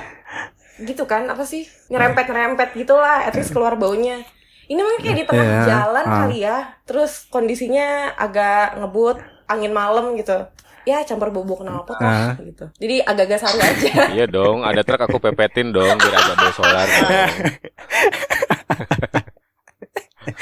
gitu 0.81 1.03
kan 1.03 1.25
apa 1.25 1.43
sih 1.43 1.65
nyerempet-nyerempet 1.87 2.73
gitulah 2.73 3.21
at 3.21 3.33
least 3.33 3.49
keluar 3.49 3.73
baunya. 3.73 4.21
Ini 4.65 4.77
mungkin 4.77 5.01
kayak 5.01 5.15
di 5.15 5.23
tengah 5.25 5.43
Iya. 5.43 5.61
jalan 5.65 6.03
Ah. 6.05 6.11
kali 6.23 6.37
ya. 6.39 6.57
Terus 6.83 7.25
kondisinya 7.25 8.13
agak 8.13 8.77
ngebut, 8.77 9.17
angin 9.45 9.71
malam 9.71 10.13
gitu. 10.13 10.45
Ya 10.85 11.03
campur 11.03 11.29
bubuk 11.29 11.59
knalpot 11.59 11.97
lah 11.97 12.31
Ah. 12.31 12.33
gitu. 12.37 12.65
Jadi 12.77 13.01
agak-agak 13.01 13.39
saru 13.39 13.57
aja. 13.57 13.91
Iya 14.15 14.25
dong, 14.25 14.61
ada 14.61 14.81
truk 14.81 15.01
aku 15.01 15.17
pepetin 15.19 15.69
dong 15.69 15.95
biar 15.95 16.13
agak 16.15 16.35
bau 16.35 16.51
solar. 16.53 16.87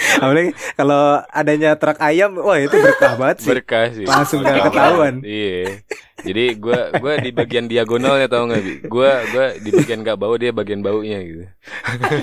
Apalagi 0.23 0.51
kalau 0.73 1.21
adanya 1.29 1.71
truk 1.77 1.99
ayam, 1.99 2.31
wah 2.39 2.57
itu 2.57 2.75
berkah 2.75 3.13
banget 3.15 3.37
sih. 3.43 3.49
Berkah 3.51 3.85
sih. 3.93 4.05
Langsung 4.05 4.39
gak 4.43 4.71
ketahuan. 4.71 5.21
Iya. 5.21 5.83
Jadi 6.17 6.57
gua 6.57 6.89
gua 6.97 7.13
di 7.21 7.29
bagian 7.29 7.69
diagonalnya 7.69 8.25
tau 8.25 8.49
gak 8.49 8.61
Bi? 8.65 8.73
Gua 8.89 9.21
gua 9.29 9.53
di 9.53 9.69
bagian 9.69 10.01
gak 10.01 10.17
bau 10.17 10.33
dia 10.35 10.49
bagian 10.49 10.81
baunya 10.81 11.21
gitu. 11.21 11.45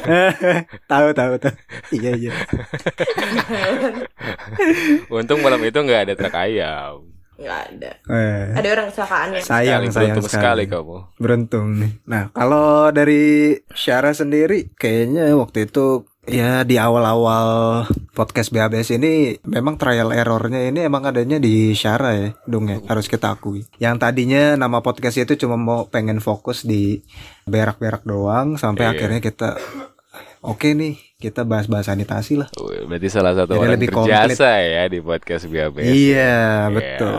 tahu 0.90 1.08
tahu 1.14 1.32
tahu. 1.38 1.54
Iya 1.94 2.12
iya. 2.18 2.32
Untung 5.14 5.40
malam 5.40 5.62
itu 5.62 5.78
nggak 5.78 6.10
ada 6.10 6.14
truk 6.18 6.34
ayam. 6.34 7.14
Nggak 7.34 7.60
ada. 7.66 7.90
Eh, 8.14 8.46
Ada 8.54 8.68
orang 8.78 8.86
kecelakaan 8.94 9.28
ya. 9.34 9.42
sayang 9.42 9.42
Sekali, 9.42 9.86
sayang 9.90 10.14
beruntung 10.14 10.30
sekali 10.30 10.64
kamu. 10.70 10.96
Beruntung 11.18 11.66
nih. 11.82 11.92
Nah, 12.06 12.24
kalau 12.30 12.94
dari 12.94 13.58
Syara 13.74 14.14
sendiri 14.14 14.70
kayaknya 14.78 15.34
waktu 15.34 15.66
itu 15.66 16.06
ya 16.24 16.64
di 16.64 16.80
awal-awal 16.80 17.84
podcast 18.16 18.48
BABS 18.48 18.96
ini 18.96 19.36
memang 19.44 19.76
trial 19.76 20.14
errornya 20.14 20.64
ini 20.70 20.84
emang 20.86 21.04
adanya 21.04 21.36
di 21.36 21.74
Syara 21.76 22.14
ya, 22.16 22.28
dong 22.48 22.70
ya, 22.70 22.78
harus 22.88 23.10
kita 23.10 23.34
akui. 23.36 23.66
Yang 23.76 23.96
tadinya 24.00 24.56
nama 24.56 24.80
podcast 24.80 25.20
itu 25.20 25.34
cuma 25.36 25.58
mau 25.60 25.86
pengen 25.90 26.22
fokus 26.24 26.64
di 26.64 27.02
berak-berak 27.44 28.06
doang 28.06 28.56
sampai 28.56 28.88
Iya. 28.88 28.92
akhirnya 28.96 29.20
kita 29.20 29.48
oke 30.44 30.68
nih, 30.76 30.94
kita 31.18 31.42
bahas-bahas 31.44 31.88
sanitasi 31.88 32.40
lah. 32.40 32.48
Wih, 32.60 32.84
Berarti 32.86 33.08
salah 33.08 33.32
satu 33.34 33.56
Jadi 33.56 33.60
orang 33.60 33.74
lebih 33.76 33.88
berjasa 33.92 34.50
ya 34.60 34.84
di 34.88 34.98
podcast 35.00 35.44
BABS. 35.48 35.88
Iya, 35.88 36.68
betul. 36.70 37.12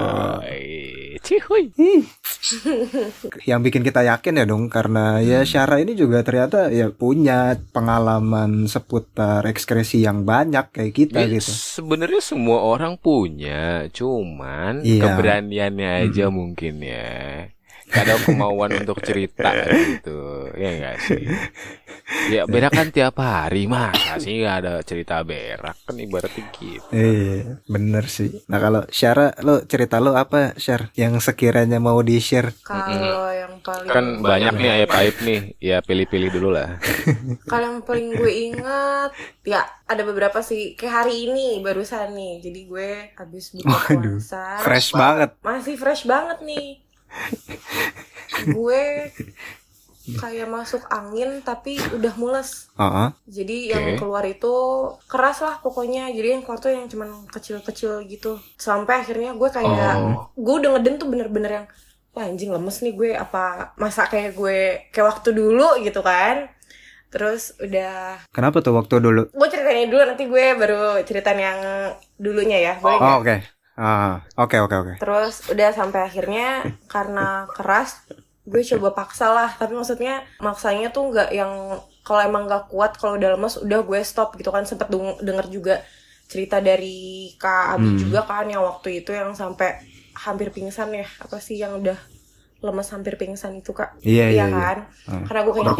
Yoi. 0.45 0.94
Cihuy. 1.25 1.73
yang 3.49 3.59
bikin 3.59 3.81
kita 3.81 4.05
yakin 4.05 4.37
ya 4.37 4.45
dong 4.45 4.69
karena 4.69 5.17
ya 5.19 5.41
Hmm. 5.41 5.49
Syara 5.49 5.81
ini 5.81 5.93
juga 5.93 6.21
ternyata 6.21 6.69
ya 6.69 6.89
punya 6.89 7.57
pengalaman 7.73 8.65
seputar 8.65 9.41
ekskresi 9.43 9.99
yang 9.99 10.21
banyak 10.21 10.69
kayak 10.69 10.93
kita 10.93 11.19
Ya, 11.19 11.29
gitu. 11.33 11.49
Sebenarnya 11.49 12.21
semua 12.21 12.61
orang 12.61 12.95
punya, 12.95 13.89
cuman 13.89 14.85
Iya. 14.85 15.01
keberaniannya 15.03 15.89
aja 16.05 16.29
mungkin 16.29 16.79
ya. 16.79 17.49
Gak 17.85 18.01
ada 18.05 18.15
kemauan 18.17 18.71
untuk 18.81 18.97
cerita 19.05 19.53
gitu, 19.93 20.49
ya 20.57 20.69
enggak 20.73 20.97
sih? 21.05 21.23
Ya 22.29 22.45
berak 22.45 22.73
kan 22.73 22.89
tiap 22.89 23.17
hari 23.21 23.65
masa 23.65 24.17
sih 24.21 24.41
gak 24.45 24.57
ada 24.65 24.73
cerita 24.81 25.21
berak 25.25 25.77
kan 25.85 25.95
ibaratnya 25.97 26.43
gitu. 26.53 26.85
Iya, 26.93 27.61
bener 27.65 28.05
sih. 28.09 28.45
Nah 28.49 28.57
kalau 28.61 28.81
Syara, 28.89 29.33
lo 29.45 29.65
cerita 29.65 29.97
lo 29.97 30.13
apa, 30.13 30.53
Syar? 30.57 30.93
Yang 30.97 31.29
sekiranya 31.29 31.81
mau 31.81 32.01
di 32.01 32.17
share? 32.21 32.53
Kalau 32.61 33.29
yang 33.33 33.57
paling 33.61 33.89
Kan 33.89 34.05
banyak 34.21 34.53
nih 34.57 34.69
aib-aib 34.81 35.15
nih, 35.25 35.39
ya 35.57 35.77
pilih-pilih 35.81 36.29
dulu 36.29 36.49
lah. 36.53 36.77
Kalau 37.51 37.77
yang 37.77 37.81
paling 37.85 38.13
gue 38.13 38.31
ingat 38.53 39.11
ya 39.45 39.65
ada 39.85 40.01
beberapa 40.05 40.41
sih 40.41 40.73
kayak 40.77 41.05
hari 41.05 41.29
ini 41.29 41.61
barusan 41.61 42.13
nih. 42.13 42.33
Jadi 42.41 42.59
gue 42.69 42.89
habis 43.17 43.53
buka 43.53 43.97
puasa. 43.97 44.61
Fresh 44.61 44.93
banget. 44.93 45.29
Masih 45.41 45.75
fresh 45.77 46.03
banget 46.05 46.41
nih. 46.45 46.84
Gue 48.45 48.83
kayak 50.05 50.45
masuk 50.45 50.85
angin 50.87 51.41
tapi 51.41 51.81
udah 51.89 52.13
mules. 52.15 52.69
Heeh. 52.77 53.09
Jadi 53.25 53.57
yang 53.73 53.85
Oke. 53.89 53.97
keluar 53.97 54.23
itu 54.23 54.53
keras 55.09 55.41
lah 55.41 55.57
pokoknya. 55.59 56.13
Jadi 56.13 56.27
yang 56.29 56.43
keluar 56.45 56.61
tuh 56.61 56.69
yang 56.69 56.85
cuman 56.85 57.25
kecil-kecil 57.25 58.05
gitu. 58.05 58.37
Sampai 58.55 59.01
akhirnya 59.01 59.33
gue 59.33 59.49
kayak 59.49 59.93
Oh. 59.97 60.29
gue 60.37 60.55
udah 60.61 60.77
ngeden 60.77 61.01
tuh 61.01 61.09
bener-bener 61.09 61.51
yang 61.51 61.67
wah 62.13 62.23
anjing 62.23 62.47
lemes 62.47 62.79
nih 62.79 62.93
gue 62.93 63.09
apa 63.11 63.73
masa 63.75 64.05
kayak 64.05 64.37
gue 64.37 64.57
kayak 64.93 65.07
waktu 65.09 65.29
dulu 65.33 65.81
gitu 65.81 66.05
kan. 66.05 66.53
Terus 67.09 67.55
udah 67.57 68.21
Kenapa 68.29 68.61
tuh 68.61 68.75
waktu 68.77 69.01
dulu? 69.01 69.31
gue 69.31 69.47
ceritain 69.49 69.89
dulu 69.89 70.03
nanti 70.05 70.27
gue 70.27 70.45
baru 70.53 71.01
ceritain 71.01 71.39
yang 71.39 71.59
dulunya 72.21 72.61
ya. 72.61 72.73
Boleh 72.77 72.97
nggak? 72.99 73.09
Oh, 73.09 73.17
oke. 73.23 73.35
Ah, 73.75 74.23
oke 74.35 74.55
oke 74.57 74.75
oke. 74.75 74.93
Terus 74.97 75.51
udah 75.51 75.69
sampai 75.71 76.01
akhirnya 76.03 76.63
karena 76.87 77.43
keras 77.51 78.07
gue 78.45 78.61
coba 78.61 78.93
paksa 78.95 79.33
lah 79.33 79.49
tapi 79.51 79.73
maksudnya 79.73 80.21
maksanya 80.37 80.93
tuh 80.93 81.09
nggak 81.09 81.33
yang 81.33 81.51
kalau 82.05 82.21
emang 82.21 82.45
nggak 82.45 82.69
kuat 82.69 82.93
kalau 82.93 83.17
udah 83.17 83.33
lemes 83.33 83.57
udah 83.57 83.81
gue 83.81 83.99
stop 84.05 84.37
gitu 84.37 84.53
kan 84.53 84.63
sempet 84.63 84.85
deng- 84.87 85.17
denger 85.19 85.49
juga 85.49 85.75
cerita 86.25 86.61
dari 86.61 87.33
kak 87.35 87.75
Abi 87.75 87.89
Hmm. 87.89 87.97
juga 87.99 88.21
kan 88.21 88.45
yang 88.45 88.61
waktu 88.61 89.01
itu 89.01 89.11
yang 89.11 89.33
sampai 89.33 89.81
hampir 90.15 90.53
pingsan 90.53 90.93
ya 90.93 91.09
apa 91.19 91.41
sih 91.41 91.57
yang 91.57 91.81
udah 91.81 91.97
lemes 92.61 92.87
hampir 92.87 93.17
pingsan 93.17 93.57
itu 93.57 93.73
kak 93.73 93.97
Iya 93.99 94.29
iya. 94.29 94.45
iya. 94.45 94.45
kan 94.47 94.77
Hmm. 95.09 95.25
karena 95.25 95.41
gue 95.41 95.53
kayak 95.55 95.65
gitu 95.65 95.73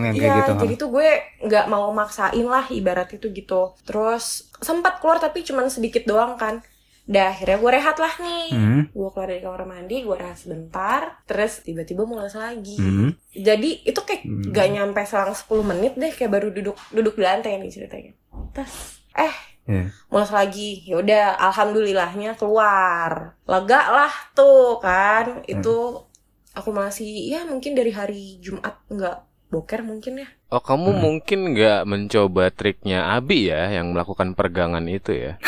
yang 0.00 0.14
kayak 0.14 0.22
iya, 0.30 0.38
gitu, 0.38 0.52
ha. 0.54 0.60
jadi 0.62 0.74
tuh 0.78 0.88
gue 0.90 1.08
nggak 1.44 1.66
mau 1.66 1.86
maksain 1.90 2.46
lah 2.46 2.64
ibarat 2.70 3.10
itu 3.10 3.26
gitu 3.28 3.74
terus 3.82 4.24
sempat 4.62 5.02
keluar 5.02 5.18
tapi 5.18 5.42
cuman 5.42 5.66
sedikit 5.66 6.06
doang 6.06 6.38
kan 6.38 6.62
Dah 7.04 7.30
akhirnya 7.30 7.60
gue 7.60 7.70
rehat 7.70 7.96
lah 7.96 8.14
nih 8.16 8.48
Hmm. 8.48 8.82
gue 8.88 9.08
keluar 9.12 9.28
dari 9.28 9.40
kamar 9.40 9.62
mandi 9.64 9.96
gue 10.00 10.16
rehat 10.16 10.40
sebentar 10.40 11.20
terus 11.24 11.60
tiba-tiba 11.60 12.02
mules 12.02 12.32
lagi 12.32 12.80
Hmm. 12.80 13.12
jadi 13.30 13.70
itu 13.84 14.00
kayak 14.00 14.24
Hmm. 14.24 14.48
gak 14.48 14.68
nyampe 14.72 15.00
selang 15.04 15.36
10 15.36 15.60
menit 15.62 15.92
deh 15.94 16.08
kayak 16.08 16.32
baru 16.32 16.48
duduk 16.48 16.80
duduk 16.88 17.14
di 17.14 17.22
lantai 17.22 17.60
nih 17.60 17.68
ceritanya 17.68 18.12
terus 18.50 19.04
eh 19.12 19.36
Iya. 19.64 19.88
mules 20.08 20.28
lagi 20.28 20.84
ya 20.84 20.96
udah 20.96 21.24
alhamdulillahnya 21.42 22.36
keluar 22.36 23.36
lega 23.44 23.80
lah 23.88 24.12
tuh 24.32 24.76
kan 24.76 25.40
itu 25.44 26.04
aku 26.52 26.70
masih 26.70 27.08
ya 27.28 27.44
mungkin 27.44 27.72
dari 27.72 27.88
hari 27.88 28.40
Jumat 28.40 28.80
nggak 28.86 29.18
boker 29.46 29.78
mungkin 29.80 30.18
ya 30.18 30.26
Oh 30.48 30.58
kamu 30.58 30.88
Hmm. 30.88 31.00
mungkin 31.00 31.38
nggak 31.50 31.82
mencoba 31.82 32.48
triknya 32.48 33.12
Abi 33.12 33.46
ya 33.46 33.70
yang 33.70 33.90
melakukan 33.90 34.32
pergangan 34.32 34.82
itu 34.86 35.10
ya? 35.10 35.32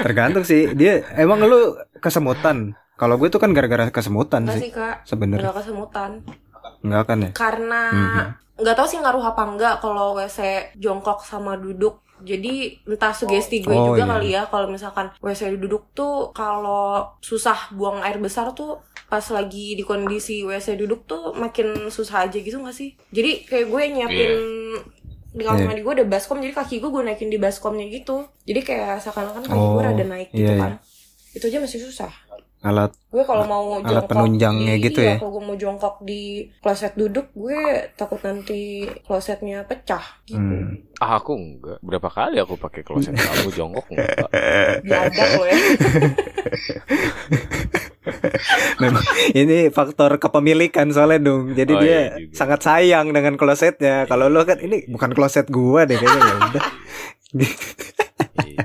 Tergantung 0.00 0.42
sih. 0.42 0.70
Dia 0.72 1.00
emang 1.16 1.42
lu 1.42 1.74
kesemutan. 1.98 2.74
Kalau 2.94 3.16
gue 3.16 3.26
tuh 3.26 3.38
kan 3.38 3.50
gara-gara 3.50 3.88
kesemutan 3.88 4.44
enggak 4.44 4.54
sih 4.54 4.62
sih 4.62 4.70
kak 4.70 4.94
sebenarnya. 5.02 5.42
nggak 5.42 5.56
kesemutan 5.58 6.10
Enggak 6.80 7.02
kan 7.06 7.16
ya? 7.18 7.28
karena 7.32 7.80
Mhm. 7.88 8.20
nggak 8.60 8.74
tahu 8.76 8.86
sih 8.86 8.98
ngaruh 9.00 9.24
apa 9.24 9.40
enggak 9.42 9.74
kalau 9.80 10.12
WC 10.12 10.38
jongkok 10.76 11.18
sama 11.20 11.56
duduk 11.56 11.98
jadi 12.20 12.76
entah 12.84 13.10
sugesti 13.10 13.58
gue 13.58 13.72
Oh, 13.72 13.90
juga 13.90 13.98
iya. 13.98 14.06
kali 14.06 14.26
ya 14.30 14.42
kalau 14.44 14.68
misalkan 14.68 15.08
WC 15.18 15.56
duduk 15.56 15.88
tuh 15.90 16.28
kalau 16.30 17.02
susah 17.18 17.72
buang 17.72 17.98
air 18.00 18.16
besar 18.16 18.52
tuh 18.52 18.78
pas 19.10 19.26
lagi 19.34 19.74
di 19.74 19.82
kondisi 19.82 20.46
WC 20.46 20.78
duduk 20.78 21.02
tuh 21.04 21.34
makin 21.34 21.90
susah 21.90 22.30
aja 22.30 22.38
gitu 22.38 22.62
gak 22.62 22.72
sih 22.72 22.94
jadi 23.10 23.42
kayak 23.42 23.66
gue 23.66 23.82
nyiapin 23.90 24.32
di 25.30 25.42
kamar 25.46 25.62
Iya. 25.62 25.66
mandi 25.66 25.82
gue 25.82 25.94
ada 25.94 26.06
baskom 26.06 26.38
jadi 26.42 26.54
kaki 26.54 26.82
gue 26.82 26.90
gue 26.90 27.02
naikin 27.06 27.30
di 27.30 27.38
baskomnya 27.38 27.86
gitu 27.90 28.26
jadi 28.46 28.60
kayak 28.62 29.02
seakan-akan 29.02 29.42
kaki 29.46 29.58
Oh, 29.58 29.78
gue 29.78 29.82
rada 29.82 30.04
naik 30.06 30.30
gitu 30.30 30.46
iya, 30.46 30.58
kan 30.58 30.72
itu 31.34 31.44
aja 31.46 31.58
masih 31.62 31.80
susah 31.86 32.10
alat 32.60 32.92
gue 33.08 33.24
kalau 33.24 33.48
mau 33.48 33.80
Alat 33.80 34.04
jongkok 34.04 34.10
penunjangnya 34.12 34.74
di, 34.76 34.84
gitu 34.84 35.00
iya, 35.00 35.16
ya? 35.16 35.18
kalau 35.22 35.32
gue 35.38 35.42
mau 35.48 35.56
jongkok 35.56 36.04
di 36.04 36.44
kloset 36.60 36.92
duduk 36.92 37.32
gue 37.32 37.88
takut 37.96 38.20
nanti 38.20 38.84
klosetnya 39.06 39.64
pecah 39.64 40.02
gitu 40.28 40.38
hmm. 40.38 40.92
Ah, 41.00 41.16
aku 41.16 41.32
enggak. 41.32 41.80
Berapa 41.80 42.12
kali 42.12 42.36
aku 42.36 42.60
pakai 42.60 42.84
kloset 42.84 43.16
kamu 43.16 43.48
jongkok 43.56 43.88
enggak? 43.88 44.28
diajak 44.84 45.28
lo 45.40 45.44
ya 45.48 45.56
memang 48.82 49.04
ini 49.32 49.68
faktor 49.68 50.16
kepemilikan 50.16 50.88
soalnya 50.88 51.20
dong 51.22 51.52
jadi 51.52 51.68
Oh, 51.70 51.78
dia 51.78 51.90
iya 51.90 52.04
juga. 52.18 52.34
sangat 52.34 52.60
sayang 52.60 53.06
dengan 53.10 53.34
klosetnya 53.34 54.04
kalau 54.04 54.26
lo 54.26 54.42
kan 54.42 54.56
ini 54.58 54.84
bukan 54.86 55.10
kloset 55.10 55.46
gua 55.48 55.84
deh 55.84 55.94
kayaknya 55.94 56.20
ya 56.22 56.34
udah 56.48 56.64
Iya. 58.40 58.58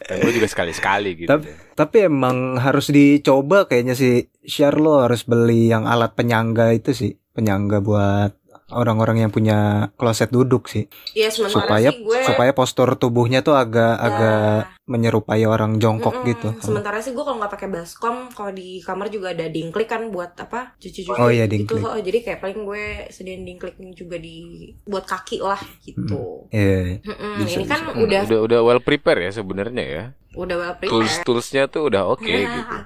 Dan 0.00 0.22
gue 0.22 0.32
juga 0.32 0.46
sekali-sekali 0.46 1.10
gitu. 1.18 1.28
Tapi- 1.28 1.50
tapi 1.74 1.96
emang 2.06 2.56
harus 2.56 2.88
dicoba 2.88 3.66
kayaknya 3.66 3.92
sih 3.92 4.14
share 4.40 4.78
lo 4.78 5.02
harus 5.02 5.26
beli 5.26 5.66
yang 5.66 5.82
alat 5.82 6.14
penyangga 6.14 6.70
itu 6.70 6.94
sih 6.94 7.12
penyangga 7.32 7.82
buat 7.82 8.32
orang-orang 8.68 9.22
yang 9.22 9.30
punya 9.30 9.58
kloset 9.94 10.28
duduk 10.28 10.66
sih 10.66 10.90
Iya 11.12 11.30
supaya 11.30 11.90
sih 11.90 12.02
gue 12.02 12.18
supaya 12.22 12.50
postur 12.50 12.94
tubuhnya 12.94 13.40
tuh 13.40 13.54
agak 13.54 13.94
Nah. 13.96 14.02
agak 14.02 14.46
menyerupai 14.86 15.42
orang 15.42 15.76
jongkok 15.76 16.14
Mm-mm. 16.16 16.28
gitu 16.28 16.48
Sementara 16.58 16.98
sih 16.98 17.10
gue 17.10 17.20
kalau 17.20 17.36
nggak 17.36 17.52
pakai 17.52 17.68
baskom, 17.68 18.30
kalau 18.30 18.50
di 18.50 18.78
kamar 18.78 19.06
juga 19.06 19.30
ada 19.30 19.46
dingklik 19.46 19.86
kan 19.86 20.08
buat 20.08 20.34
apa 20.36 20.74
cuci-cuci. 20.76 21.10
Oh 21.12 21.26
iya, 21.26 21.46
gitu. 21.46 21.74
Oh, 21.76 21.98
jadi 21.98 22.22
kayak 22.22 22.38
paling 22.38 22.62
gue 22.62 22.84
sediain 23.08 23.42
dingklik 23.42 23.74
juga 23.92 24.14
di 24.16 24.70
buat 24.82 25.02
kaki 25.02 25.38
lah 25.38 25.58
gitu. 25.82 26.46
Iya 26.48 27.02
Mm-mm. 27.02 27.32
Bisa, 27.42 27.56
Ini 27.56 27.64
kan 27.64 27.80
bisa. 27.82 27.92
Hmm, 27.92 28.02
udah 28.02 28.20
udah 28.24 28.38
udah 28.42 28.60
well 28.62 28.78
prepare 28.78 29.20
ya 29.20 29.30
sebenarnya 29.32 29.84
ya. 29.84 30.04
udah 30.36 30.54
well 30.54 30.74
Tools 30.78 31.10
prepared. 31.16 31.24
toolsnya 31.24 31.62
tuh 31.66 31.82
udah 31.86 32.02
oke 32.06 32.22
Nah, 32.22 32.46
gitu. 32.52 32.76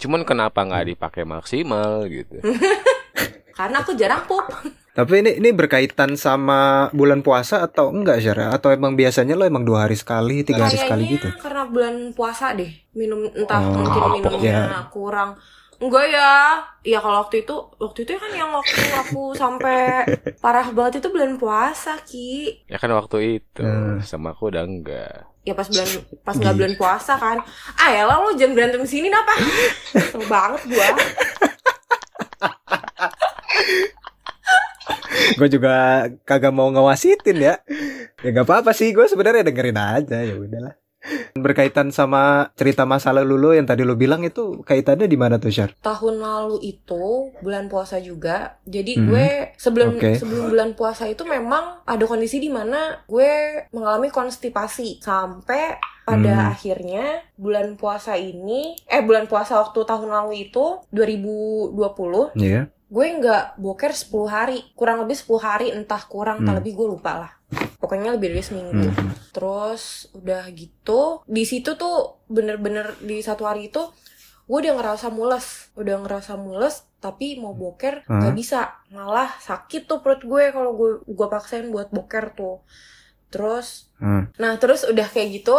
Cuman 0.00 0.22
kenapa 0.22 0.62
nggak 0.62 0.84
dipakai 0.88 1.24
maksimal 1.24 2.04
gitu? 2.06 2.38
Karena 3.58 3.82
aku 3.82 3.92
jarang 3.92 4.22
pup. 4.24 4.46
Tapi 4.90 5.22
ini 5.22 5.38
ini 5.38 5.50
berkaitan 5.50 6.12
sama 6.14 6.60
bulan 6.90 7.20
puasa 7.20 7.62
atau 7.62 7.88
enggak 7.88 8.18
Syara? 8.18 8.50
Atau 8.50 8.68
emang 8.68 8.92
biasanya 8.92 9.32
lo 9.32 9.44
emang 9.44 9.62
dua 9.62 9.86
hari 9.86 9.94
sekali, 9.94 10.42
tiga 10.42 10.66
hari 10.66 10.76
sekali 10.76 11.04
gitu? 11.08 11.30
karena 11.38 11.62
bulan 11.64 11.94
puasa 12.10 12.50
deh. 12.52 12.68
Minum 12.92 13.30
entah 13.30 13.60
Oh, 13.60 13.70
mungkin 13.76 14.00
apa? 14.00 14.12
minumnya 14.12 14.50
Ya. 14.66 14.82
kurang. 14.88 15.38
Enggak 15.78 16.04
ya. 16.06 16.32
Ya 16.82 16.98
kalau 16.98 17.22
waktu 17.22 17.40
itu 17.40 17.54
waktu 17.78 17.98
itu 18.02 18.12
kan 18.14 18.32
yang 18.32 18.50
waktu 18.50 18.76
aku 18.98 19.32
sampai 19.32 20.04
parah 20.44 20.68
banget 20.68 20.98
itu 20.98 21.08
bulan 21.08 21.38
puasa, 21.38 21.96
Ki. 22.02 22.66
Ya 22.66 22.76
kan 22.76 22.90
waktu 22.90 23.40
itu 23.40 23.62
Hmm. 23.62 24.02
sama 24.02 24.34
aku 24.34 24.50
udah 24.50 24.62
enggak. 24.62 25.30
ya 25.40 25.56
pas 25.56 25.64
bulan 25.64 25.88
pas 26.20 26.36
nggak 26.36 26.52
bulan 26.52 26.74
puasa 26.76 27.16
kan 27.16 27.40
ah 27.74 27.88
ya 27.88 28.04
lo 28.04 28.28
jangan 28.36 28.52
berantem 28.52 28.84
sini 28.84 29.08
apa 29.08 29.32
Kesel 29.88 30.20
banget 30.28 30.62
gua 30.68 30.84
gue 35.34 35.48
juga 35.48 35.72
kagak 36.22 36.50
mau 36.50 36.68
ngawasitin 36.68 37.36
ya. 37.36 37.54
Ya 38.20 38.28
gak 38.30 38.44
apa-apa 38.44 38.70
sih, 38.70 38.90
gue 38.90 39.04
sebenarnya 39.04 39.42
dengerin 39.42 39.76
aja 39.76 40.18
ya 40.20 40.34
udahlah. 40.34 40.74
Berkaitan 41.32 41.88
sama 41.88 42.52
cerita 42.52 42.84
masa 42.84 43.08
lalu 43.08 43.34
lo 43.34 43.50
yang 43.50 43.64
tadi 43.64 43.82
lo 43.82 43.96
bilang 43.96 44.20
itu 44.20 44.60
kaitannya 44.60 45.08
di 45.08 45.16
mana 45.16 45.40
tuh 45.40 45.48
Syar? 45.48 45.72
tahun 45.80 46.20
lalu 46.20 46.60
itu 46.60 47.32
bulan 47.40 47.66
puasa 47.66 47.96
juga 47.96 48.60
jadi 48.62 49.00
Mhm. 49.00 49.04
gue 49.08 49.28
sebelum 49.56 49.96
Oke. 49.96 50.20
sebelum 50.20 50.52
bulan 50.52 50.70
puasa 50.74 51.08
itu 51.08 51.24
memang 51.24 51.80
ada 51.82 52.04
kondisi 52.04 52.36
di 52.36 52.52
mana 52.52 53.00
gue 53.06 53.32
mengalami 53.72 54.12
konstipasi 54.12 55.00
sampai 55.00 55.80
pada 56.04 56.34
Hmm. 56.36 56.52
akhirnya 56.52 57.04
bulan 57.32 57.80
puasa 57.80 58.14
ini 58.14 58.76
eh 58.84 59.00
bulan 59.00 59.24
puasa 59.24 59.56
waktu 59.56 59.80
tahun 59.80 60.10
lalu 60.10 60.52
itu 60.52 60.84
2020 60.92 62.36
Iya. 62.36 62.68
Gue 62.90 63.06
nggak 63.08 63.56
boker 63.56 63.92
10 63.92 64.10
hari. 64.26 64.58
Kurang 64.74 65.00
lebih 65.00 65.14
10 65.14 65.38
hari 65.38 65.66
entah 65.70 66.02
kurang 66.04 66.42
entah 66.42 66.52
Hmm. 66.52 66.60
lebih 66.60 66.74
gue 66.74 66.88
lupa 66.90 67.12
lah. 67.16 67.32
Pokoknya 67.76 68.12
lebih 68.12 68.30
dari 68.30 68.42
seminggu. 68.42 68.90
Mhm. 68.90 69.08
terus 69.30 69.82
udah 70.12 70.42
gitu 70.50 71.22
di 71.24 71.46
situ 71.46 71.74
tuh 71.74 72.18
bener-bener 72.26 72.98
di 73.00 73.22
satu 73.22 73.46
hari 73.46 73.66
itu 73.66 73.78
gue 74.44 74.58
udah 74.58 74.74
ngerasa 74.74 75.06
mules. 75.08 75.70
Udah 75.74 75.96
ngerasa 75.98 76.34
mules 76.34 76.82
tapi 76.98 77.38
mau 77.38 77.54
boker 77.54 78.02
nggak 78.04 78.34
bisa. 78.34 78.74
Malah 78.90 79.30
sakit 79.38 79.86
tuh 79.86 80.02
perut 80.02 80.20
gue 80.20 80.50
kalau 80.50 80.74
gue 80.74 80.90
gue 81.06 81.26
paksain 81.28 81.64
buat 81.66 81.88
boker 81.88 82.34
tuh. 82.34 82.66
Terus 83.28 83.86
Hmm. 83.96 84.26
nah 84.34 84.56
terus 84.56 84.82
udah 84.82 85.06
kayak 85.06 85.30
gitu 85.36 85.54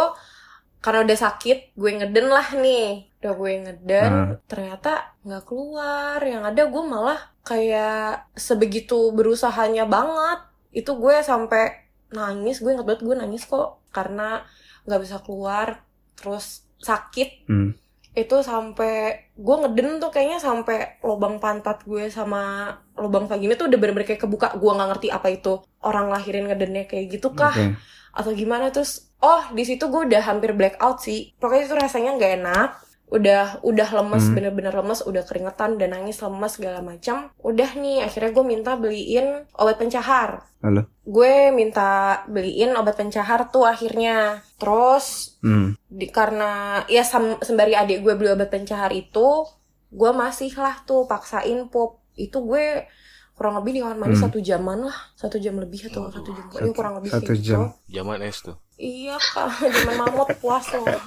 karena 0.78 1.00
udah 1.02 1.16
sakit 1.16 1.72
gue 1.72 1.90
ngeden 1.94 2.28
lah 2.28 2.52
nih. 2.52 3.08
Udah 3.18 3.32
gue 3.32 3.50
ngeden 3.58 4.10
Hmm. 4.12 4.32
ternyata 4.44 5.16
nggak 5.22 5.44
keluar. 5.44 6.20
Yang 6.20 6.44
ada 6.46 6.62
gue 6.66 6.82
malah 6.84 7.20
kayak 7.42 8.30
sebegitu 8.34 9.10
berusahanya 9.10 9.84
banget 9.84 10.46
itu 10.70 10.94
gue 10.94 11.20
sampai 11.20 11.84
nangis 12.10 12.62
gue 12.62 12.70
inget 12.70 12.86
banget 12.86 13.02
gue 13.02 13.14
nangis 13.18 13.44
kok 13.44 13.82
karena 13.90 14.46
nggak 14.86 15.00
bisa 15.02 15.16
keluar 15.20 15.82
terus 16.14 16.64
sakit 16.78 17.46
Hmm. 17.46 17.74
itu 18.12 18.36
sampai 18.44 19.24
gue 19.32 19.56
ngeden 19.64 19.96
tuh 19.96 20.12
kayaknya 20.12 20.36
sampai 20.36 21.00
lubang 21.00 21.40
pantat 21.40 21.80
gue 21.82 22.12
sama 22.12 22.68
lubang 22.94 23.24
vagina 23.24 23.56
tuh 23.56 23.72
udah 23.72 23.78
bener-bener 23.80 24.04
kayak 24.04 24.22
kebuka 24.22 24.52
gue 24.52 24.68
nggak 24.68 24.88
ngerti 24.92 25.08
apa 25.08 25.28
itu 25.32 25.52
orang 25.80 26.12
lahirin 26.12 26.44
ngedennya 26.46 26.84
kayak 26.84 27.08
gitu 27.08 27.32
kah 27.32 27.54
Oke. 27.54 27.72
atau 28.12 28.30
gimana 28.36 28.68
terus 28.68 29.08
oh 29.18 29.48
di 29.56 29.64
situ 29.64 29.88
gue 29.88 30.12
udah 30.12 30.22
hampir 30.28 30.52
blackout 30.52 31.00
sih 31.00 31.32
pokoknya 31.40 31.64
itu 31.64 31.74
rasanya 31.80 32.10
nggak 32.20 32.32
enak 32.44 32.68
udah 33.12 33.60
udah 33.60 33.88
lemes 33.92 34.24
Hmm. 34.24 34.34
bener-bener 34.34 34.72
lemes 34.72 35.04
udah 35.04 35.20
keringetan 35.20 35.76
dan 35.76 35.92
nangis 35.92 36.16
lemes 36.18 36.48
segala 36.50 36.80
macam 36.80 37.28
udah 37.38 37.70
nih 37.74 38.00
akhirnya 38.02 38.32
gue 38.32 38.44
minta 38.46 38.72
beliin 38.74 39.26
obat 39.52 39.76
pencahar 39.76 40.48
Halo. 40.58 40.88
gue 41.02 41.32
minta 41.50 41.90
beliin 42.24 42.72
obat 42.72 42.96
pencahar 42.96 43.46
tuh 43.46 43.64
akhirnya 43.64 44.40
terus 44.56 45.36
Hmm. 45.38 45.76
di, 45.86 46.08
karena 46.08 46.50
ya 46.86 47.02
sam- 47.02 47.36
sembari 47.38 47.74
adik 47.74 48.00
gue 48.00 48.14
beli 48.14 48.32
obat 48.32 48.48
pencahar 48.48 48.88
itu 48.90 49.44
gue 49.90 50.10
masih 50.10 50.48
lah 50.56 50.80
tuh 50.82 51.04
paksain 51.04 51.68
pup 51.68 52.00
itu 52.14 52.40
gue 52.40 52.88
kurang 53.34 53.58
lebih 53.58 53.72
di 53.72 53.80
kamar 53.80 53.96
mandi 53.98 54.14
Hmm. 54.14 54.24
satu 54.24 54.38
jaman 54.38 54.86
lah 54.86 54.98
satu 55.12 55.36
jam 55.36 55.56
lebih 55.56 55.84
atau 55.86 56.00
Waduh, 56.02 56.14
satu 56.14 56.30
jam 56.30 56.46
satu- 56.48 56.72
kurang 56.72 56.94
lebih 56.96 57.10
satu 57.10 57.26
kayak 57.26 57.40
jam. 57.40 57.60
gitu 57.68 57.92
Zaman 57.92 58.18
es 58.22 58.38
tuh. 58.40 58.56
Iya 58.82 59.14
kak 59.14 59.46
jaman 59.62 59.94
mamut 59.96 60.26
puas 60.36 60.66
loh 60.72 60.90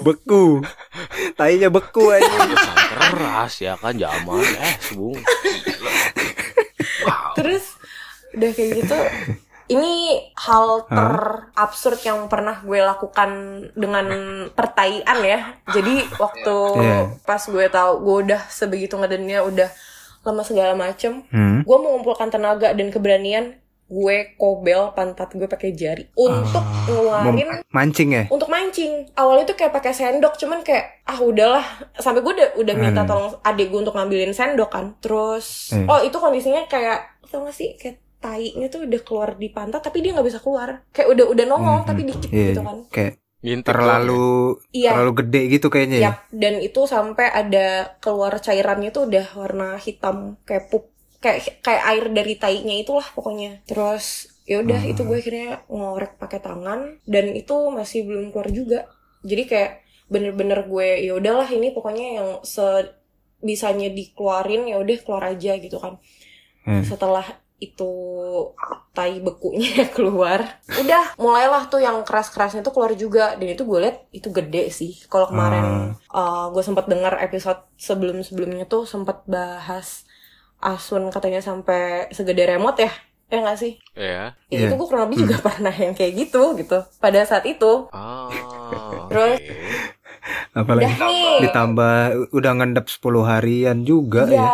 Beku. 0.00 0.62
Tainya 1.34 1.68
beku 1.68 2.10
aja. 2.10 2.26
Keras 2.90 3.54
ya 3.58 3.74
kan 3.74 3.94
zaman 3.94 4.42
es, 4.58 4.92
Bung. 4.92 5.18
Wow. 6.98 7.32
terus 7.34 7.78
udah 8.34 8.50
kayak 8.50 8.70
gitu 8.76 8.98
ini 9.68 9.94
hal 10.36 10.84
terabsurd 10.84 12.00
yang 12.00 12.26
pernah 12.26 12.60
gue 12.60 12.78
lakukan 12.78 13.30
dengan 13.72 14.06
pertaian 14.50 15.18
ya 15.18 15.40
jadi 15.64 16.04
waktu 16.14 16.56
Iya. 16.76 16.98
pas 17.22 17.40
gue 17.40 17.64
tahu 17.66 17.92
gue 18.00 18.16
udah 18.26 18.42
sebegitu 18.46 18.94
ngedennya 18.94 19.40
udah 19.40 19.70
lama 20.22 20.42
segala 20.42 20.74
macem 20.74 21.22
Hmm. 21.28 21.62
gue 21.62 21.78
mengumpulkan 21.78 22.28
tenaga 22.28 22.74
dan 22.74 22.90
keberanian 22.90 23.56
gue 23.88 24.16
kobel 24.34 24.92
pantat 24.92 25.32
gue 25.32 25.44
pakai 25.44 25.72
jari 25.72 26.04
untuk 26.12 26.60
ngeluarin 26.84 27.40
Mem- 27.40 27.64
mancing 27.68 28.10
ya? 28.10 28.24
untuk 28.28 28.46
mancing 28.46 29.08
awalnya 29.14 29.44
tuh 29.44 29.56
kayak 29.56 29.72
pakai 29.72 29.90
sendok 29.90 30.36
cuman 30.36 30.60
kayak 30.60 31.02
ah 31.02 31.18
udahlah 31.18 31.64
sampai 31.94 32.20
gue 32.20 32.32
udah 32.32 32.48
udah 32.58 32.74
minta 32.74 33.00
Hmm. 33.00 33.08
tolong 33.08 33.28
adik 33.40 33.66
gue 33.66 33.80
untuk 33.80 33.92
ngambilin 33.92 34.30
sendok 34.30 34.68
kan 34.68 34.92
terus 34.98 35.72
Eh. 35.72 35.82
oh 35.82 35.98
itu 35.98 36.14
kondisinya 36.14 36.64
kayak 36.64 37.16
tau 37.24 37.42
gak 37.42 37.52
sih 37.52 37.74
kayak 37.74 37.96
tainya 38.18 38.66
tuh 38.66 38.82
udah 38.82 39.00
keluar 39.00 39.30
di 39.32 39.48
pantat 39.48 39.80
tapi 39.80 39.98
dia 39.98 40.10
nggak 40.10 40.26
bisa 40.26 40.38
keluar 40.38 40.84
kayak 40.88 41.08
udah 41.08 41.24
udah 41.28 41.44
nongol 41.44 41.78
Mhm. 41.78 41.86
tapi 41.86 42.00
dikit 42.04 42.28
Iya, 42.28 42.44
gitu 42.50 42.60
kan 42.60 42.78
Kayak 42.88 43.14
Ngintip 43.38 43.70
terlalu 43.70 44.26
iya 44.68 44.90
terlalu 44.90 45.12
gede 45.16 45.42
gitu 45.48 45.66
kayaknya 45.68 45.96
ya. 45.96 46.04
Yap, 46.04 46.18
dan 46.34 46.54
itu 46.58 46.80
sampai 46.84 47.30
ada 47.30 47.66
keluar 47.96 48.34
cairannya 48.36 48.90
tuh 48.90 49.06
udah 49.06 49.26
warna 49.32 49.78
hitam 49.78 50.34
kayak 50.42 50.66
pup 50.66 50.90
kayak 51.18 51.62
kayak 51.64 51.82
air 51.94 52.04
dari 52.14 52.34
tainya 52.38 52.74
itulah 52.82 53.06
pokoknya. 53.14 53.62
Terus 53.66 54.30
ya 54.48 54.64
udah 54.64 54.80
Hmm. 54.80 54.92
itu 54.92 55.00
gue 55.04 55.18
akhirnya 55.20 55.50
ngorek 55.68 56.16
pakai 56.16 56.40
tangan 56.40 56.80
dan 57.04 57.24
itu 57.36 57.54
masih 57.74 58.06
belum 58.08 58.32
keluar 58.32 58.48
juga. 58.50 58.80
Jadi 59.26 59.42
kayak 59.50 59.72
bener-bener 60.08 60.64
gue 60.64 60.88
ya 61.04 61.12
udahlah 61.18 61.48
ini 61.52 61.68
pokoknya 61.76 62.06
yang 62.22 62.28
se 62.46 62.64
bisanya 63.38 63.86
dikeluarin 63.92 64.66
ya 64.66 64.76
udah 64.82 64.96
keluar 65.04 65.24
aja 65.34 65.52
gitu 65.58 65.78
kan. 65.78 66.00
Hmm. 66.66 66.82
Setelah 66.82 67.26
itu 67.58 67.90
tai 68.94 69.18
bekunya 69.22 69.86
keluar 69.96 70.62
udah 70.70 71.04
mulailah 71.18 71.70
tuh 71.70 71.82
yang 71.82 72.02
keras-kerasnya 72.02 72.62
tuh 72.62 72.74
keluar 72.74 72.94
juga 72.94 73.34
dan 73.38 73.54
itu 73.54 73.62
gue 73.66 73.78
liat 73.82 73.98
itu 74.10 74.28
gede 74.30 74.70
sih 74.70 74.92
kalau 75.06 75.30
kemarin 75.30 75.66
uh, 76.10 76.50
gue 76.50 76.62
sempat 76.62 76.86
dengar 76.90 77.18
episode 77.22 77.62
sebelum-sebelumnya 77.78 78.66
tuh 78.66 78.86
sempat 78.86 79.22
bahas 79.26 80.06
Asun 80.60 81.06
katanya 81.08 81.38
sampai 81.38 82.10
segede 82.10 82.44
remote 82.46 82.80
ya 82.80 82.92
Ya 83.28 83.44
nggak 83.44 83.58
sih? 83.58 83.76
Ya. 83.92 84.32
Ya 84.48 84.56
Iya. 84.58 84.66
itu 84.66 84.74
gue 84.74 84.88
kurang 84.88 85.06
lebih 85.06 85.28
juga 85.28 85.36
pernah 85.44 85.68
yang 85.70 85.92
kayak 85.92 86.16
gitu 86.16 86.56
gitu. 86.56 86.80
Pada 86.96 87.20
saat 87.22 87.44
itu. 87.44 87.86
Oh. 87.86 88.28
Terus? 89.06 89.36
oke. 89.36 89.52
Apalagi 90.54 90.88
Udah 90.90 91.08
nih. 91.08 91.36
ditambah 91.44 91.96
udah 92.30 92.52
ngendap 92.54 92.86
10 92.86 92.98
harian 93.22 93.84
juga 93.84 94.24
Iya. 94.24 94.40
ya. 94.40 94.48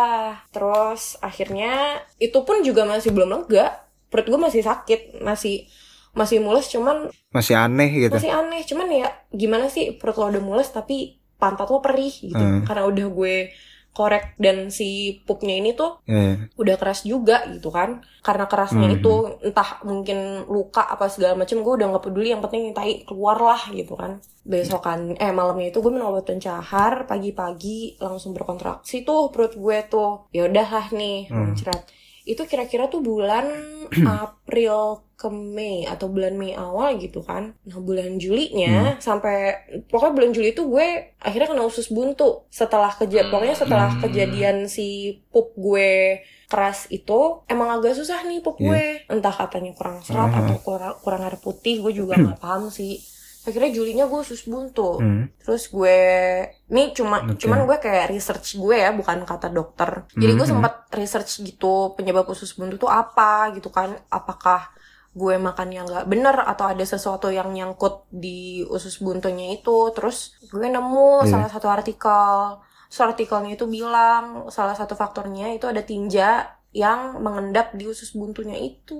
Terus 0.51 1.15
akhirnya 1.19 1.71
itu 2.17 2.35
pun 2.41 2.59
juga 2.61 2.83
masih 2.83 3.11
belum 3.11 3.31
lega. 3.31 3.79
Perut 4.07 4.27
gue 4.27 4.39
masih 4.41 4.59
sakit, 4.59 5.19
masih 5.19 5.71
masih 6.11 6.39
mules 6.39 6.67
cuman 6.67 7.11
Masih 7.29 7.55
aneh 7.55 7.91
gitu. 7.91 8.15
masih 8.15 8.31
aneh 8.31 8.63
cuman 8.63 8.87
ya 8.87 9.07
gimana 9.29 9.67
sih 9.67 9.91
perut 9.93 10.15
lo 10.15 10.31
udah 10.31 10.39
mules 10.41 10.67
tapi 10.67 11.15
pantat 11.35 11.67
lo 11.67 11.79
perih 11.79 12.07
gitu 12.07 12.39
Hmm. 12.39 12.63
karena 12.63 12.87
udah 12.87 13.07
gue 13.09 13.35
korek 13.95 14.35
dan 14.35 14.67
si 14.67 14.89
pupnya 15.23 15.55
ini 15.55 15.71
tuh 15.71 16.03
Ya. 16.03 16.51
udah 16.53 16.75
keras 16.75 17.01
juga 17.01 17.47
gitu 17.47 17.71
kan 17.71 18.03
karena 18.19 18.43
kerasnya 18.45 18.85
Mhm. 18.85 18.95
itu 18.99 19.13
entah 19.41 19.79
mungkin 19.81 20.17
luka 20.45 20.83
apa 20.83 21.07
segala 21.07 21.33
macam 21.33 21.63
gue 21.63 21.73
udah 21.73 21.87
nggak 21.89 22.03
peduli 22.03 22.29
yang 22.29 22.43
penting 22.43 22.69
tai 22.69 23.01
keluar 23.01 23.39
lah 23.39 23.71
gitu 23.71 23.95
kan 23.95 24.19
besokan 24.43 25.15
eh 25.15 25.31
malamnya 25.31 25.71
itu 25.71 25.79
gue 25.79 25.89
minum 25.89 26.11
obat 26.11 26.27
pencahar 26.27 27.07
pagi-pagi 27.07 27.97
langsung 27.97 28.31
berkontraksi 28.31 29.01
tuh 29.01 29.31
perut 29.31 29.55
gue 29.55 29.77
tuh 29.87 30.27
ya 30.29 30.45
udahlah 30.45 30.91
nih 30.91 31.31
Hmm. 31.31 31.55
muncrat 31.55 31.87
itu 32.25 32.41
kira-kira 32.43 32.85
tuh 32.85 32.99
bulan 32.99 33.45
April 34.19 35.05
ke 35.15 35.29
Mei 35.29 35.85
atau 35.85 36.09
bulan 36.09 36.33
Mei 36.33 36.51
awal 36.51 36.97
gitu 36.97 37.21
kan 37.21 37.55
nah 37.63 37.77
bulan 37.77 38.17
Julinya 38.17 38.97
sampai 38.97 39.55
pokoknya 39.85 40.13
bulan 40.13 40.31
Juli 40.31 40.51
itu 40.51 40.65
gue 40.65 40.87
akhirnya 41.17 41.47
kena 41.47 41.63
usus 41.63 41.87
buntu 41.87 42.43
setelah 42.49 42.91
keja 42.91 43.23
Hmm. 43.23 43.31
pokoknya 43.31 43.55
setelah 43.55 43.89
Hmm. 43.89 44.01
kejadian 44.01 44.65
si 44.65 44.87
pup 45.29 45.55
gue 45.55 46.19
keras 46.45 46.85
itu 46.89 47.41
emang 47.45 47.71
agak 47.71 47.93
susah 47.93 48.21
nih 48.21 48.41
pup 48.41 48.57
Iya. 48.57 48.65
gue 48.67 48.83
entah 49.09 49.33
katanya 49.33 49.71
kurang 49.71 50.01
serat 50.01 50.29
Ah. 50.29 50.43
atau 50.43 50.57
kurang 50.59 50.93
kurang 50.99 51.21
air 51.23 51.37
putih 51.37 51.79
gue 51.79 51.93
juga 51.95 52.17
nggak 52.19 52.37
paham 52.37 52.67
sih 52.67 52.99
akhirnya 53.45 53.71
Julinya 53.71 54.05
gue 54.05 54.19
usus 54.19 54.43
buntu 54.43 54.97
Hmm. 54.97 55.29
terus 55.37 55.69
gue 55.69 55.97
ini 56.65 56.91
cuma 56.91 57.21
Oke. 57.23 57.37
cuman 57.37 57.63
gue 57.63 57.77
kayak 57.77 58.09
research 58.09 58.57
gue 58.57 58.75
ya 58.75 58.89
bukan 58.91 59.21
kata 59.23 59.47
dokter 59.49 60.09
jadi 60.11 60.33
gue 60.33 60.43
Mhm. 60.43 60.53
sempat 60.57 60.73
research 60.91 61.39
gitu 61.41 61.93
penyebab 61.93 62.25
usus 62.25 62.53
buntu 62.53 62.75
tuh 62.77 62.89
apa 62.89 63.53
gitu 63.53 63.69
kan 63.69 63.93
apakah 64.09 64.73
gue 65.11 65.37
makan 65.37 65.69
yang 65.69 65.85
nggak 65.85 66.05
bener 66.05 66.35
atau 66.35 66.67
ada 66.67 66.83
sesuatu 66.83 67.29
yang 67.29 67.47
nyangkut 67.47 68.03
di 68.09 68.65
usus 68.65 68.99
buntunya 68.99 69.53
itu 69.53 69.93
terus 69.93 70.35
gue 70.45 70.65
nemu 70.65 71.23
Iya. 71.23 71.31
salah 71.31 71.47
satu 71.47 71.67
artikel 71.69 72.59
so 72.85 73.01
artikelnya 73.01 73.53
itu 73.53 73.63
bilang 73.65 74.49
salah 74.49 74.73
satu 74.73 74.93
faktornya 74.93 75.51
itu 75.51 75.65
ada 75.65 75.79
tinja 75.81 76.49
yang 76.71 77.17
mengendap 77.17 77.71
di 77.71 77.87
usus 77.87 78.11
buntunya 78.11 78.59
itu 78.59 78.99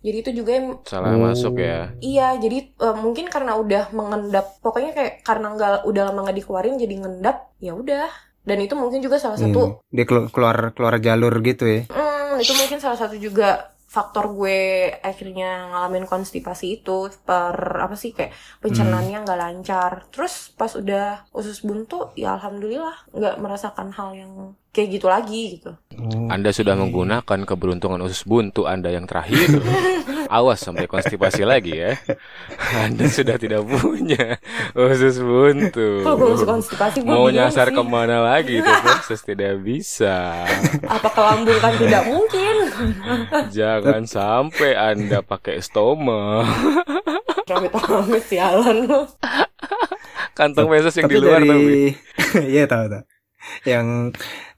jadi 0.00 0.16
itu 0.18 0.30
juga 0.34 0.50
yang 0.52 0.66
Salah 0.82 1.12
Oh. 1.12 1.20
masuk 1.22 1.54
ya. 1.56 1.92
Iya, 1.98 2.36
jadi 2.36 2.58
eh, 2.70 2.96
mungkin 2.96 3.26
karena 3.26 3.54
udah 3.54 3.88
mengendap, 3.90 4.58
pokoknya 4.58 4.90
kayak 4.92 5.12
karena 5.20 5.46
nggak 5.50 5.72
udah 5.84 6.02
lama 6.04 6.20
nggak 6.24 6.38
dikeluarin 6.38 6.76
jadi 6.76 6.94
ngendap, 6.96 7.36
ya 7.58 7.72
udah. 7.72 8.08
Dan 8.40 8.58
itu 8.58 8.72
mungkin 8.72 8.98
juga 8.98 9.16
salah 9.16 9.36
satu, 9.36 9.60
Iya. 9.86 9.92
Dia 9.92 10.04
kelu- 10.04 10.28
keluar 10.28 10.72
keluar 10.72 10.96
jalur 10.98 11.34
gitu 11.40 11.64
ya. 11.64 11.84
hmm, 11.86 12.40
itu 12.40 12.52
mungkin 12.54 12.78
salah 12.78 12.96
satu 12.96 13.14
juga 13.14 13.76
faktor 13.90 14.30
gue 14.38 14.86
akhirnya 15.02 15.66
ngalamin 15.74 16.06
konstipasi 16.06 16.78
itu 16.78 17.10
per 17.26 17.58
apa 17.82 17.98
sih 17.98 18.14
kayak 18.14 18.30
pencernaannya 18.62 19.26
nggak 19.26 19.40
lancar. 19.42 19.92
Terus 20.14 20.54
pas 20.54 20.70
udah 20.78 21.26
usus 21.34 21.58
buntu, 21.66 22.14
ya 22.14 22.38
alhamdulillah 22.38 23.10
nggak 23.10 23.36
merasakan 23.42 23.90
hal 23.90 24.14
yang 24.14 24.32
kayak 24.70 24.88
gitu 24.94 25.06
lagi 25.10 25.58
gitu. 25.58 25.74
Anda 26.30 26.54
sudah 26.54 26.78
menggunakan 26.78 27.42
keberuntungan 27.42 27.98
usus 28.06 28.22
buntu 28.22 28.70
Anda 28.70 28.94
yang 28.94 29.10
terakhir. 29.10 29.58
Awas 30.30 30.62
sampai 30.62 30.86
konstipasi 30.86 31.42
lagi 31.42 31.74
ya. 31.74 31.98
Anda 32.78 33.10
sudah 33.10 33.34
tidak 33.34 33.66
punya 33.66 34.38
usus 34.78 35.18
buntu. 35.18 36.06
Kalau 36.06 36.14
gue 36.14 36.28
masih 36.38 36.46
konstipasi, 36.46 36.96
gue 37.02 37.10
Mau 37.10 37.26
nyasar 37.26 37.74
sih. 37.74 37.74
ke 37.74 37.82
mana 37.82 38.22
lagi 38.22 38.62
itu 38.62 38.70
proses 38.70 39.20
tidak 39.26 39.58
bisa. 39.58 40.46
Apa 40.86 41.08
ke 41.10 41.18
lambung 41.18 41.58
kan 41.58 41.74
tidak 41.74 42.06
mungkin. 42.06 42.49
Jangan 43.56 44.02
sampai 44.06 44.76
Anda 44.76 45.20
pakai 45.20 45.60
stoma. 45.60 46.44
Amit-amit 47.50 48.24
sialan 48.24 48.86
lu. 48.86 49.00
Kantong 50.38 50.70
feses 50.70 50.94
yang 50.96 51.08
tapi 51.10 51.14
di 51.14 51.20
luar 51.20 51.40
dari 51.42 51.50
tapi. 51.50 52.46
Iya 52.54 52.64
tahu 52.70 52.84
tahu. 52.88 53.04
Yang 53.64 53.86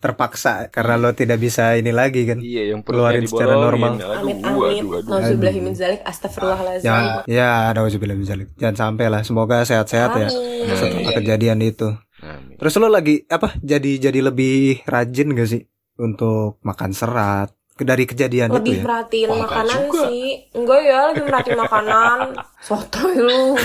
terpaksa 0.03 0.67
karena 0.75 0.99
lo 0.99 1.15
tidak 1.15 1.39
bisa 1.39 1.79
ini 1.79 1.95
lagi 1.95 2.27
kan. 2.27 2.43
Iya, 2.43 2.75
yang 2.75 2.83
Keluarin 2.83 3.25
secara 3.31 3.55
normal. 3.55 3.97
Aduh, 3.97 4.27
aduh, 4.27 4.99
aduh. 4.99 5.01
Nauzubillahi 5.07 5.61
min 5.63 5.75
zalik. 5.79 6.03
Astagfirullahaladzim. 6.03 6.85
Jangan 6.85 7.07
ya 7.31 7.73
min 8.19 8.27
zalik. 8.27 8.49
Jangan 8.59 8.77
sampai 8.77 9.07
lah. 9.09 9.23
Semoga 9.23 9.63
sehat-sehat 9.63 10.11
ya 10.19 10.29
Amin. 10.29 10.75
setelah 10.75 11.03
Amin. 11.07 11.17
kejadian 11.23 11.59
itu. 11.63 11.89
Amin. 12.21 12.59
Terus 12.59 12.75
lo 12.79 12.91
lagi 12.91 13.23
apa? 13.31 13.55
Jadi 13.63 14.03
jadi 14.03 14.19
lebih 14.19 14.83
rajin 14.85 15.31
gak 15.33 15.49
sih 15.49 15.63
untuk 16.03 16.59
makan 16.67 16.91
serat 16.91 17.55
dari 17.75 18.05
kejadian 18.05 18.53
lebih 18.53 18.69
itu 18.69 18.79
ya? 18.79 18.85
merhatiin 18.85 19.29
Oh, 19.29 19.39
makanan 19.39 19.79
juga. 19.83 20.01
sih 20.05 20.27
enggak 20.53 20.81
ya 20.83 20.99
lebih 21.09 21.25
merhatiin 21.25 21.59
makanan 21.59 22.19
sotoy 22.67 23.15
lu 23.17 23.57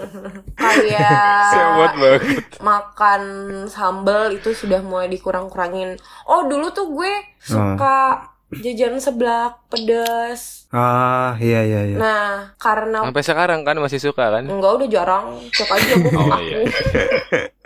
kayak 0.60 1.48
Sewot 1.50 1.92
banget. 1.94 2.20
makan 2.60 3.22
sambal 3.66 4.30
itu 4.30 4.52
sudah 4.52 4.80
mulai 4.80 5.08
dikurang-kurangin 5.08 5.96
oh 6.24 6.44
dulu 6.44 6.70
tuh 6.70 6.86
gue 6.90 7.12
suka 7.40 8.30
jajan 8.54 8.96
seblak 8.96 9.58
pedas 9.66 10.68
Ah 10.68 11.34
iya 11.36 11.62
iya 11.62 11.80
iya. 11.84 11.96
nah 11.96 12.30
karena 12.54 13.02
Sampai 13.02 13.22
sekarang 13.22 13.60
kan 13.62 13.74
masih 13.76 13.98
suka 13.98 14.30
kan? 14.30 14.44
enggak 14.44 14.72
udah 14.76 14.88
jarang 14.88 15.24
cek 15.48 15.66
aja 15.68 15.92
gue 15.96 16.12
Oh, 16.12 16.28
aku 16.28 16.40
iya. 16.40 16.56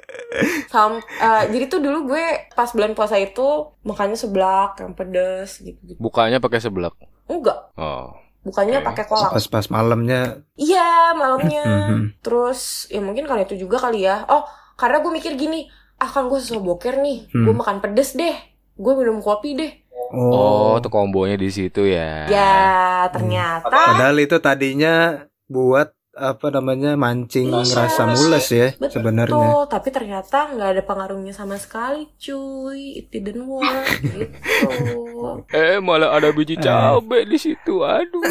Sam, 0.66 0.98
eh, 0.98 1.42
jadi 1.48 1.64
tuh 1.66 1.81
dulu 1.81 2.09
gue 2.09 2.24
pas 2.51 2.68
bulan 2.68 2.92
puasa 2.92 3.14
itu 3.14 3.42
makannya 3.81 4.14
seblak 4.14 4.79
yang 4.79 4.92
pedas 4.92 5.59
gitu, 5.59 5.79
gitu. 5.85 5.98
Bukanya 5.98 6.38
pakai 6.38 6.59
seblak. 6.59 6.94
enggak 7.24 7.59
Oh. 7.74 8.16
bukannya 8.40 8.81
Oke. 8.81 8.87
pakai 8.88 9.05
kolak 9.05 9.31
Pas-pas 9.31 9.68
malamnya. 9.68 10.40
Iya 10.55 11.12
malamnya. 11.12 11.64
Mhm. 11.92 12.24
Terus 12.24 12.88
ya 12.88 12.98
mungkin 12.98 13.24
kali 13.24 13.44
itu 13.44 13.59
juga 13.59 13.77
kali 13.79 14.03
ya. 14.03 14.24
Oh 14.24 14.48
karena 14.74 14.98
gue 14.98 15.12
mikir 15.12 15.35
gini, 15.35 15.68
ah 15.96 16.07
kan 16.07 16.24
gue 16.27 16.38
susah 16.38 16.57
boker 16.57 16.96
nih, 16.96 17.29
gue 17.29 17.44
Hmm. 17.44 17.59
makan 17.59 17.79
pedes 17.79 18.14
deh, 18.14 18.33
gue 18.74 18.92
minum 18.94 19.18
kopi 19.18 19.53
deh. 19.53 19.72
Oh, 20.09 20.72
Oh. 20.72 20.72
tuh 20.79 20.88
kombonya 20.88 21.37
di 21.37 21.51
situ 21.51 21.85
ya. 21.85 22.24
Ya 22.24 22.64
ternyata 23.11 23.68
Padahal 23.68 24.16
itu 24.16 24.38
tadinya 24.38 25.20
buat 25.44 25.92
apa 26.18 26.50
namanya 26.50 26.92
mancing 26.94 27.48
Iya. 27.48 27.74
rasa 27.78 28.02
mules 28.04 28.46
ya 28.48 28.74
betul. 28.74 28.98
sebenarnya. 28.98 29.48
Tapi 29.64 29.88
ternyata 29.88 30.50
nggak 30.50 30.68
ada 30.74 30.83
pengaruhnya 30.83 31.31
sama 31.31 31.54
sekali, 31.57 32.11
cuy. 32.14 32.98
It 32.98 33.09
didn't 33.09 33.42
work 33.42 33.87
gitu. 34.02 35.46
Eh, 35.50 35.78
malah 35.78 36.12
ada 36.12 36.28
biji 36.31 36.59
cabe 36.59 37.22
di 37.24 37.38
situ. 37.38 37.81
Aduh. 37.81 38.22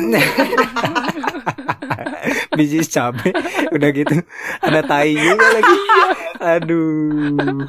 Biji 2.54 2.84
cabe 2.84 3.32
udah 3.70 3.90
gitu 3.90 4.16
ada 4.60 4.82
tai 4.82 5.16
juga 5.16 5.48
lagi. 5.54 5.80
Aduh. 6.38 7.64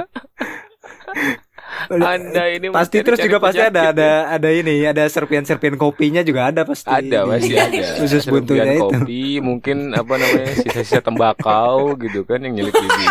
Anda 1.87 2.45
ini 2.51 2.67
pasti 2.75 2.99
mesti 3.01 3.07
terus 3.07 3.19
juga 3.23 3.39
pasti 3.39 3.63
ada 3.63 3.95
ada 3.95 4.11
ada 4.35 4.49
ini 4.51 4.83
ada 4.85 5.07
serpian-serpian 5.07 5.79
kopinya 5.79 6.27
juga 6.27 6.51
ada 6.51 6.67
pasti. 6.67 6.91
Ada 6.91 7.25
pasti 7.25 7.55
ada. 7.55 7.79
Khusus 8.03 8.25
buntunya 8.27 8.75
itu. 8.75 8.83
kopi, 8.83 9.39
mungkin 9.39 9.95
apa 9.95 10.15
namanya 10.19 10.53
sisa-sisa 10.59 11.01
tembakau 11.01 11.95
gitu 12.03 12.27
kan 12.27 12.43
yang 12.43 12.59
nyelip 12.59 12.75
di. 12.75 13.07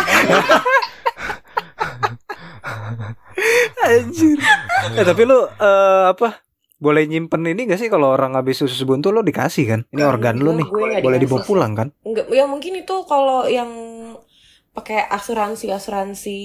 Anjir. 3.88 4.36
Eh, 5.00 5.04
tapi 5.06 5.22
lu 5.24 5.48
eh, 5.48 6.04
apa? 6.12 6.44
Boleh 6.78 7.10
nyimpen 7.10 7.42
ini 7.42 7.66
gak 7.66 7.82
sih 7.82 7.90
kalau 7.90 8.14
orang 8.14 8.38
habis 8.38 8.62
usus 8.62 8.78
buntu 8.86 9.10
lo 9.10 9.26
dikasih 9.26 9.64
kan? 9.66 9.80
Ini 9.90 10.06
organ 10.06 10.38
lu 10.38 10.54
Enggak, 10.54 10.70
nih. 10.70 11.02
Boleh 11.02 11.18
dibawa 11.18 11.42
pulang 11.42 11.72
kan? 11.74 11.90
Enggak, 12.06 12.30
ya 12.30 12.46
mungkin 12.46 12.78
itu 12.78 12.94
kalau 13.10 13.50
yang 13.50 13.66
pakai 14.78 15.04
asuransi 15.04 15.66
asuransi 15.68 16.38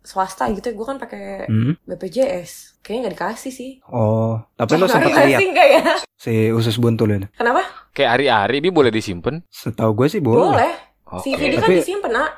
swasta 0.00 0.46
gitu 0.50 0.64
ya 0.64 0.74
gue 0.74 0.86
kan 0.86 0.96
pakai 0.96 1.24
Hmm? 1.44 1.74
BPJS 1.84 2.78
kayaknya 2.80 3.00
nggak 3.02 3.14
dikasih 3.14 3.50
sih 3.50 3.70
Oh, 3.86 4.38
tapi 4.54 4.76
lo 4.76 4.86
sempat 4.86 5.10
lihat 5.10 5.40
ya 5.42 5.82
si 6.14 6.32
usus 6.50 6.76
buntu 6.76 7.04
lo 7.04 7.14
ini. 7.14 7.26
kenapa 7.32 7.66
Kayak 7.90 8.10
hari-hari 8.12 8.58
ini 8.58 8.70
boleh 8.70 8.90
disimpan. 8.90 9.38
Setahu 9.46 9.94
gue 9.94 10.06
sih 10.08 10.18
boleh. 10.18 10.40
boleh 10.50 10.72
Oke. 11.06 11.20
si 11.20 11.36
kan 11.36 11.60
Tapi- 11.60 11.78
disimpan 11.78 12.10
nak? 12.10 12.30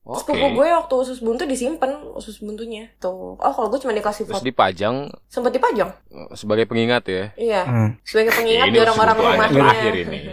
Oke. 0.00 0.30
sepupu 0.30 0.46
gue 0.54 0.68
waktu 0.68 0.94
usus 0.96 1.18
buntu 1.18 1.42
disimpan 1.42 1.90
usus 2.14 2.38
buntunya 2.38 2.86
tuh 2.96 3.34
oh 3.34 3.52
kalau 3.52 3.66
gue 3.66 3.78
cuma 3.78 3.90
dikasih 3.90 4.24
Terus 4.24 4.38
foto 4.38 4.46
dipajang 4.46 5.10
sempat 5.26 5.50
dipajang 5.50 5.90
eh, 6.08 6.30
sebagai 6.32 6.64
pengingat 6.64 7.02
ya. 7.04 7.24
iya 7.34 7.60
Hmm. 7.62 7.90
sebagai 8.02 8.30
pengingat 8.32 8.66
Ini 8.66 8.72
di 8.72 8.80
orang-orang 8.80 9.14
rumahnya 9.16 9.48
terakhir 9.50 9.94
ini. 10.00 10.18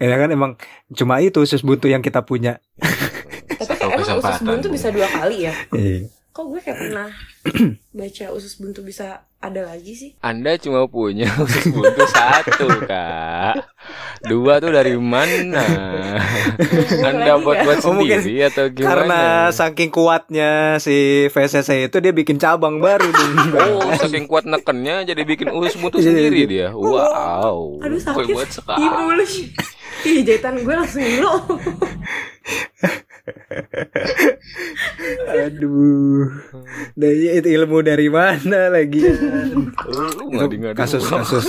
Ya 0.00 0.16
kan 0.16 0.30
emang 0.30 0.52
cuma 0.90 1.18
itu 1.18 1.40
usus 1.40 1.60
buntu 1.60 1.86
yang 1.86 2.00
kita 2.00 2.20
punya. 2.20 2.60
tapi 2.78 3.74
kayak 3.74 3.98
emang 3.98 4.18
usus 4.20 4.40
buntu 4.40 4.66
bisa 4.68 4.88
dua 4.88 5.08
kali 5.08 5.44
ya 5.44 5.54
Iya. 5.72 6.06
Kok 6.30 6.46
gue 6.46 6.58
kayak 6.58 6.78
pernah 6.78 7.08
baca 7.90 8.24
usus 8.30 8.56
buntu 8.56 8.80
bisa 8.80 9.26
ada 9.36 9.60
lagi 9.64 9.92
sih 9.92 10.10
Anda 10.20 10.56
cuma 10.56 10.84
punya 10.84 11.26
usus 11.40 11.64
buntu 11.66 12.00
satu, 12.06 12.66
Kak. 12.84 13.54
Dua 14.22 14.58
tuh 14.58 14.68
dari 14.68 14.94
mana? 14.94 15.60
Anda 17.00 17.36
buat-buat 17.36 17.76
Oh, 17.82 17.96
mungkin 17.96 18.20
sendiri 18.20 18.46
atau 18.46 18.68
gimana? 18.68 19.00
Karena 19.00 19.20
saking 19.48 19.88
kuatnya 19.88 20.76
si 20.76 21.24
VCC 21.26 21.88
itu 21.88 21.96
dia 21.98 22.12
bikin 22.12 22.36
cabang 22.36 22.78
baru 22.78 23.08
dong. 23.08 23.32
Oh, 23.80 23.90
saking 23.96 24.26
kuat 24.26 24.44
nekennya 24.44 25.02
jadi 25.02 25.22
bikin 25.24 25.48
usus 25.50 25.74
buntu 25.74 25.98
Iya, 25.98 26.04
sendiri 26.06 26.38
iya. 26.38 26.46
dia. 26.46 26.66
Wow. 26.70 27.80
aduh 27.80 27.96
sakit 27.96 28.26
buat 28.30 28.44
ih 28.44 28.52
sekali. 28.52 28.84
mulus 28.84 29.32
ih 30.04 30.20
jahitan 30.22 30.54
gue 30.58 30.70
langsung 30.70 31.00
dulu 31.00 31.32
Aduh. 35.30 36.26
Dari 36.98 37.38
itu 37.38 37.48
ilmu 37.48 37.82
dari 37.82 38.08
mana 38.10 38.70
lagi? 38.70 39.00
Lu 39.06 40.24
ngadi-ngadi 40.34 40.76
Kasus-kasus. 40.76 41.46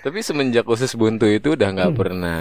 Tapi 0.00 0.18
semenjak 0.24 0.64
usus 0.64 0.92
buntu 0.96 1.28
itu 1.28 1.52
udah 1.56 1.68
nggak 1.76 1.92
pernah 1.92 2.40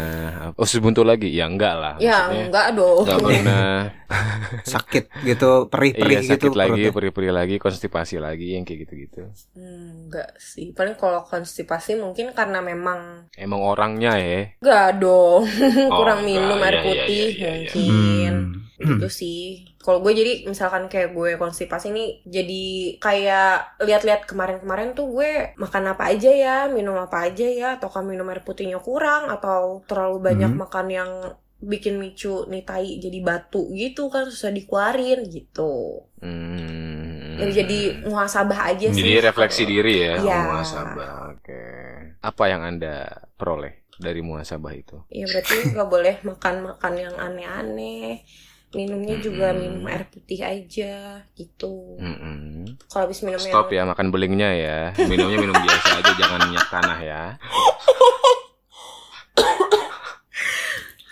usus 0.56 0.80
buntu 0.80 1.02
lagi? 1.04 1.28
Ya 1.36 1.46
enggak 1.52 1.74
lah. 1.76 1.94
ya 2.00 2.32
maksudnya. 2.32 2.46
enggak 2.48 2.68
dong 2.78 3.04
Nggak 3.04 3.20
pernah 3.26 3.64
sakit 4.74 5.04
gitu, 5.30 5.46
perih-perih 5.72 6.20
iya 6.20 6.24
sakit 6.24 6.52
gitu 6.52 6.56
lagi, 6.56 6.68
perutnya. 6.68 6.92
perih-perih 6.96 7.32
lagi, 7.36 7.56
konstipasi 7.60 8.16
lagi 8.18 8.56
yang 8.56 8.64
kayak 8.68 8.80
gitu-gitu. 8.88 9.20
Hmm, 9.56 10.08
enggak 10.08 10.30
sih 10.40 10.72
paling 10.78 10.96
kalau 10.96 11.22
konstipasi 11.26 11.92
mungkin 12.00 12.32
karena 12.38 12.60
memang 12.62 13.00
Emang 13.36 13.62
orangnya 13.62 14.12
ya. 14.18 14.42
enggak 14.62 14.88
dong 15.02 15.42
kurang 15.98 16.20
enggak. 16.22 16.28
minum 16.28 16.58
Iya, 16.60 16.66
air 16.68 16.76
iya, 16.76 16.84
putih 16.86 17.26
iya, 17.34 17.52
iya, 17.52 17.52
iya. 17.58 17.72
mungkin 17.76 18.34
Hmm. 18.34 18.69
Itu 18.80 19.08
sih 19.12 19.40
kalau 19.78 20.00
gue 20.00 20.16
jadi 20.16 20.34
misalkan 20.44 20.88
kayak 20.88 21.12
gue 21.12 21.36
konstipasi 21.36 21.92
nih 21.92 22.24
jadi 22.24 22.64
kayak 22.98 23.84
lihat-lihat 23.84 24.24
kemarin-kemarin 24.24 24.96
tuh 24.96 25.12
gue 25.12 25.52
makan 25.56 25.92
apa 25.92 26.10
aja 26.10 26.32
ya 26.32 26.58
minum 26.68 26.96
apa 26.96 27.28
aja 27.28 27.44
ya 27.44 27.68
ataukah 27.76 28.00
minum 28.02 28.24
air 28.28 28.40
putihnya 28.40 28.80
kurang 28.80 29.28
atau 29.28 29.84
terlalu 29.84 30.18
banyak 30.24 30.48
Hmm. 30.50 30.62
makan 30.64 30.88
yang 30.90 31.12
bikin 31.60 32.00
micu 32.00 32.48
nih 32.48 32.64
tai 32.64 32.98
jadi 32.98 33.20
batu 33.20 33.68
gitu 33.76 34.08
kan 34.08 34.24
susah 34.26 34.48
dikeluarin 34.50 35.28
gitu 35.28 36.08
Hmm. 36.20 37.36
jadi 37.36 37.52
jadi 37.64 37.80
muhasabah 38.08 38.60
aja 38.72 38.88
sih 38.92 39.00
Jadi 39.00 39.14
refleksi 39.20 39.64
diri 39.64 39.96
ya, 40.04 40.14
Iya. 40.20 40.38
muhasabah. 40.46 41.12
Oke. 41.36 41.64
Apa 42.20 42.44
yang 42.48 42.64
Anda 42.64 43.08
peroleh 43.36 43.84
dari 43.96 44.20
muhasabah 44.20 44.72
itu? 44.72 44.98
ya 45.08 45.24
berarti 45.24 45.76
nggak 45.76 45.90
boleh 45.90 46.16
makan-makan 46.24 46.94
yang 46.96 47.16
aneh-aneh 47.16 48.24
minumnya 48.72 49.18
juga 49.18 49.50
Hmm. 49.50 49.60
minum 49.60 49.84
air 49.86 50.06
putih 50.06 50.40
aja 50.40 50.94
gitu 51.34 51.98
Mm-mm. 51.98 52.70
kalau 52.86 53.06
habis 53.06 53.22
minum 53.22 53.40
Stop 53.40 53.70
yang 53.70 53.88
ya 53.88 53.92
makan 53.92 54.08
belingnya 54.10 54.50
ya. 54.52 54.80
Minumnya 55.02 55.38
minum 55.38 55.56
biasa 55.56 55.90
aja, 55.96 56.12
jangan 56.16 56.40
minyak 56.46 56.68
tanah 56.70 57.00
ya. 57.00 57.24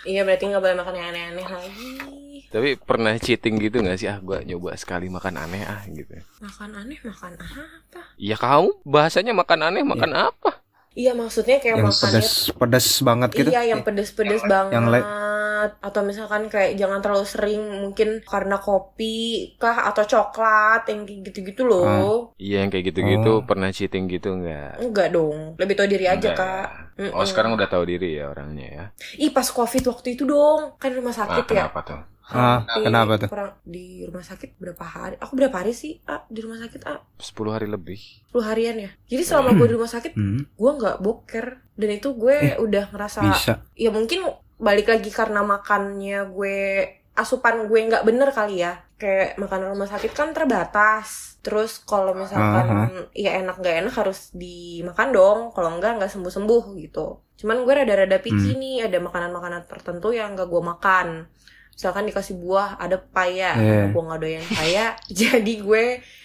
iya 0.04 0.22
berarti 0.22 0.44
nggak 0.46 0.62
boleh 0.62 0.76
makan 0.76 0.94
yang 0.94 1.08
aneh-aneh 1.10 1.46
lagi 1.46 1.92
Tapi 2.48 2.80
pernah 2.80 3.12
cheating 3.14 3.60
gitu 3.60 3.84
nggak 3.84 3.98
sih? 3.98 4.08
Ah, 4.08 4.16
gua 4.18 4.40
nyoba 4.40 4.72
sekali 4.72 5.12
makan 5.12 5.36
aneh 5.36 5.62
ah 5.62 5.84
gitu. 5.84 6.16
makan 6.40 6.70
aneh 6.74 6.96
makan 7.02 7.32
apa 7.36 8.00
Ya 8.16 8.34
kamu 8.34 8.72
bahasanya 8.82 9.36
makan 9.36 9.60
aneh, 9.64 9.82
makan 9.84 10.12
apa? 10.16 10.50
Iya 10.98 11.12
maksudnya 11.14 11.56
kayak 11.56 11.78
Yang 11.78 11.86
makannya 11.86 12.10
pedas 12.18 12.30
pedas 12.52 12.86
banget 13.00 13.30
gitu. 13.32 13.48
Iya 13.48 13.62
yang 13.70 13.80
pedes-pedes 13.80 14.42
banget 14.44 14.74
yang 14.74 14.86
le- 14.90 15.06
Atau 15.58 16.02
misalkan 16.02 16.46
kayak 16.46 16.74
jangan 16.74 16.98
terlalu 16.98 17.26
sering 17.26 17.62
Mungkin 17.82 18.22
karena 18.22 18.58
kopi 18.58 19.16
kah 19.56 19.90
Atau 19.90 20.06
coklat 20.06 20.86
Yang 20.86 21.00
gitu-gitu 21.24 21.62
loh 21.62 22.30
Iya 22.38 22.62
yang 22.62 22.70
kayak 22.70 22.84
gitu-gitu 22.88 23.32
Oh. 23.32 23.42
pernah 23.42 23.66
cheating 23.68 24.06
gitu 24.06 24.34
nggak? 24.34 24.78
Enggak 24.78 25.10
dong 25.10 25.54
Lebih 25.54 25.74
tahu 25.74 25.88
diri 25.88 26.06
aja 26.06 26.30
Enggak 26.30 26.38
kak 26.38 26.66
ya? 26.94 27.10
Oh 27.10 27.22
Mm-mm. 27.22 27.26
sekarang 27.26 27.50
udah 27.54 27.66
tahu 27.66 27.86
diri 27.86 28.18
ya 28.18 28.26
orangnya 28.28 28.66
ya. 28.68 28.84
Ih 29.16 29.30
pas 29.30 29.46
covid 29.48 29.82
waktu 29.84 30.14
itu 30.14 30.22
dong 30.22 30.74
Kan 30.76 30.94
rumah 30.94 31.10
Ah, 31.10 31.18
sakit 31.26 31.42
ya 31.44 31.50
kenapa 31.66 31.78
tuh? 31.82 32.00
Ah, 32.30 32.60
Hampir 32.60 32.84
kenapa 32.84 33.12
tuh? 33.16 33.28
kurang- 33.28 33.56
Di 33.62 34.04
rumah 34.04 34.20
sakit 34.20 34.50
berapa 34.54 34.84
hari? 34.84 35.16
Aku 35.16 35.32
berapa 35.32 35.56
hari 35.56 35.72
sih 35.72 35.96
ah, 36.04 36.22
Di 36.26 36.40
rumah 36.40 36.58
sakit 36.58 36.84
ah? 36.84 37.00
10 37.16 37.24
hari 37.48 37.66
lebih. 37.66 37.96
10 38.28 38.44
harian 38.44 38.76
ya? 38.78 38.90
Jadi 39.06 39.22
selama 39.22 39.54
gue 39.54 39.64
di 39.64 39.74
rumah 39.74 39.88
sakit 39.88 40.12
Hmm, 40.12 40.44
Gue 40.50 40.70
nggak 40.74 40.96
boker. 40.98 41.46
Dan 41.72 41.90
itu 41.90 42.12
gue 42.12 42.36
udah 42.58 42.84
ngerasa 42.86 43.18
bisa. 43.24 43.54
ya 43.72 43.88
mungkin 43.88 44.28
balik 44.56 44.88
lagi 44.88 45.08
karena 45.08 45.40
makannya 45.40 46.28
gue 46.28 46.58
asupan 47.14 47.64
gue 47.64 47.80
nggak 47.82 48.04
bener 48.04 48.28
kali 48.28 48.60
ya. 48.60 48.76
Kayak 48.94 49.38
makan 49.38 49.70
rumah 49.70 49.86
sakit 49.86 50.10
kan 50.10 50.30
terbatas. 50.30 51.40
Terus 51.40 51.80
kalau 51.80 52.12
misalkan 52.12 52.66
ya 53.14 53.36
enak 53.36 53.56
nggak 53.56 53.76
enak 53.80 53.94
harus 53.94 54.28
dimakan 54.32 55.08
dong. 55.10 55.38
Kalau 55.50 55.72
enggak 55.72 55.96
nggak 55.96 56.10
sembuh 56.10 56.28
sembuh 56.30 56.64
gitu. 56.76 57.06
Cuman 57.36 57.62
gue 57.62 57.72
rada-rada 57.74 58.18
picky 58.18 58.34
nih 58.54 58.84
ada 58.84 58.98
makanan-makanan 58.98 59.64
tertentu 59.64 60.10
yang 60.10 60.34
nggak 60.34 60.44
gue 60.46 60.60
makan 60.62 61.08
misalkan 61.78 62.04
dikasih 62.04 62.34
buah 62.34 62.74
ada 62.76 62.98
pepaya 62.98 63.54
Iya. 63.54 63.82
gue 63.88 64.02
nggak 64.02 64.18
doyan 64.18 64.42
pepaya 64.42 64.86
jadi 65.22 65.54
gue 65.56 65.84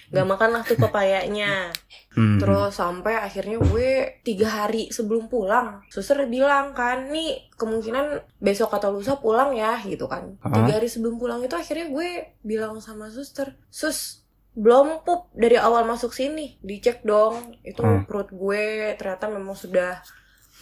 nggak 0.09 0.27
makan 0.27 0.49
lah 0.51 0.61
tuh 0.63 0.77
pepayanya 0.77 1.69
Hmm. 2.13 2.37
Terus 2.37 2.77
sampai 2.77 3.17
akhirnya 3.17 3.57
gue 3.57 4.21
tiga 4.21 4.45
hari 4.45 4.93
sebelum 4.93 5.25
pulang, 5.25 5.81
suster 5.89 6.29
bilang 6.29 6.69
kan, 6.71 7.09
nih 7.09 7.49
kemungkinan 7.57 8.21
besok 8.37 8.69
atau 8.69 8.93
lusa 8.93 9.17
pulang 9.17 9.57
ya 9.57 9.81
gitu 9.81 10.05
kan. 10.05 10.37
Hah? 10.45 10.53
Tiga 10.53 10.77
hari 10.77 10.85
sebelum 10.85 11.17
pulang 11.17 11.41
itu 11.41 11.57
akhirnya 11.57 11.89
gue 11.89 12.09
bilang 12.45 12.77
sama 12.77 13.09
suster, 13.09 13.57
sus 13.67 14.21
belum 14.53 15.01
pup 15.01 15.33
dari 15.33 15.57
awal 15.57 15.89
masuk 15.89 16.13
sini, 16.13 16.61
dicek 16.61 17.01
dong. 17.01 17.57
Itu 17.65 17.81
Hmm. 17.81 18.05
perut 18.05 18.29
gue 18.29 18.93
ternyata 18.93 19.25
memang 19.25 19.57
sudah 19.57 19.97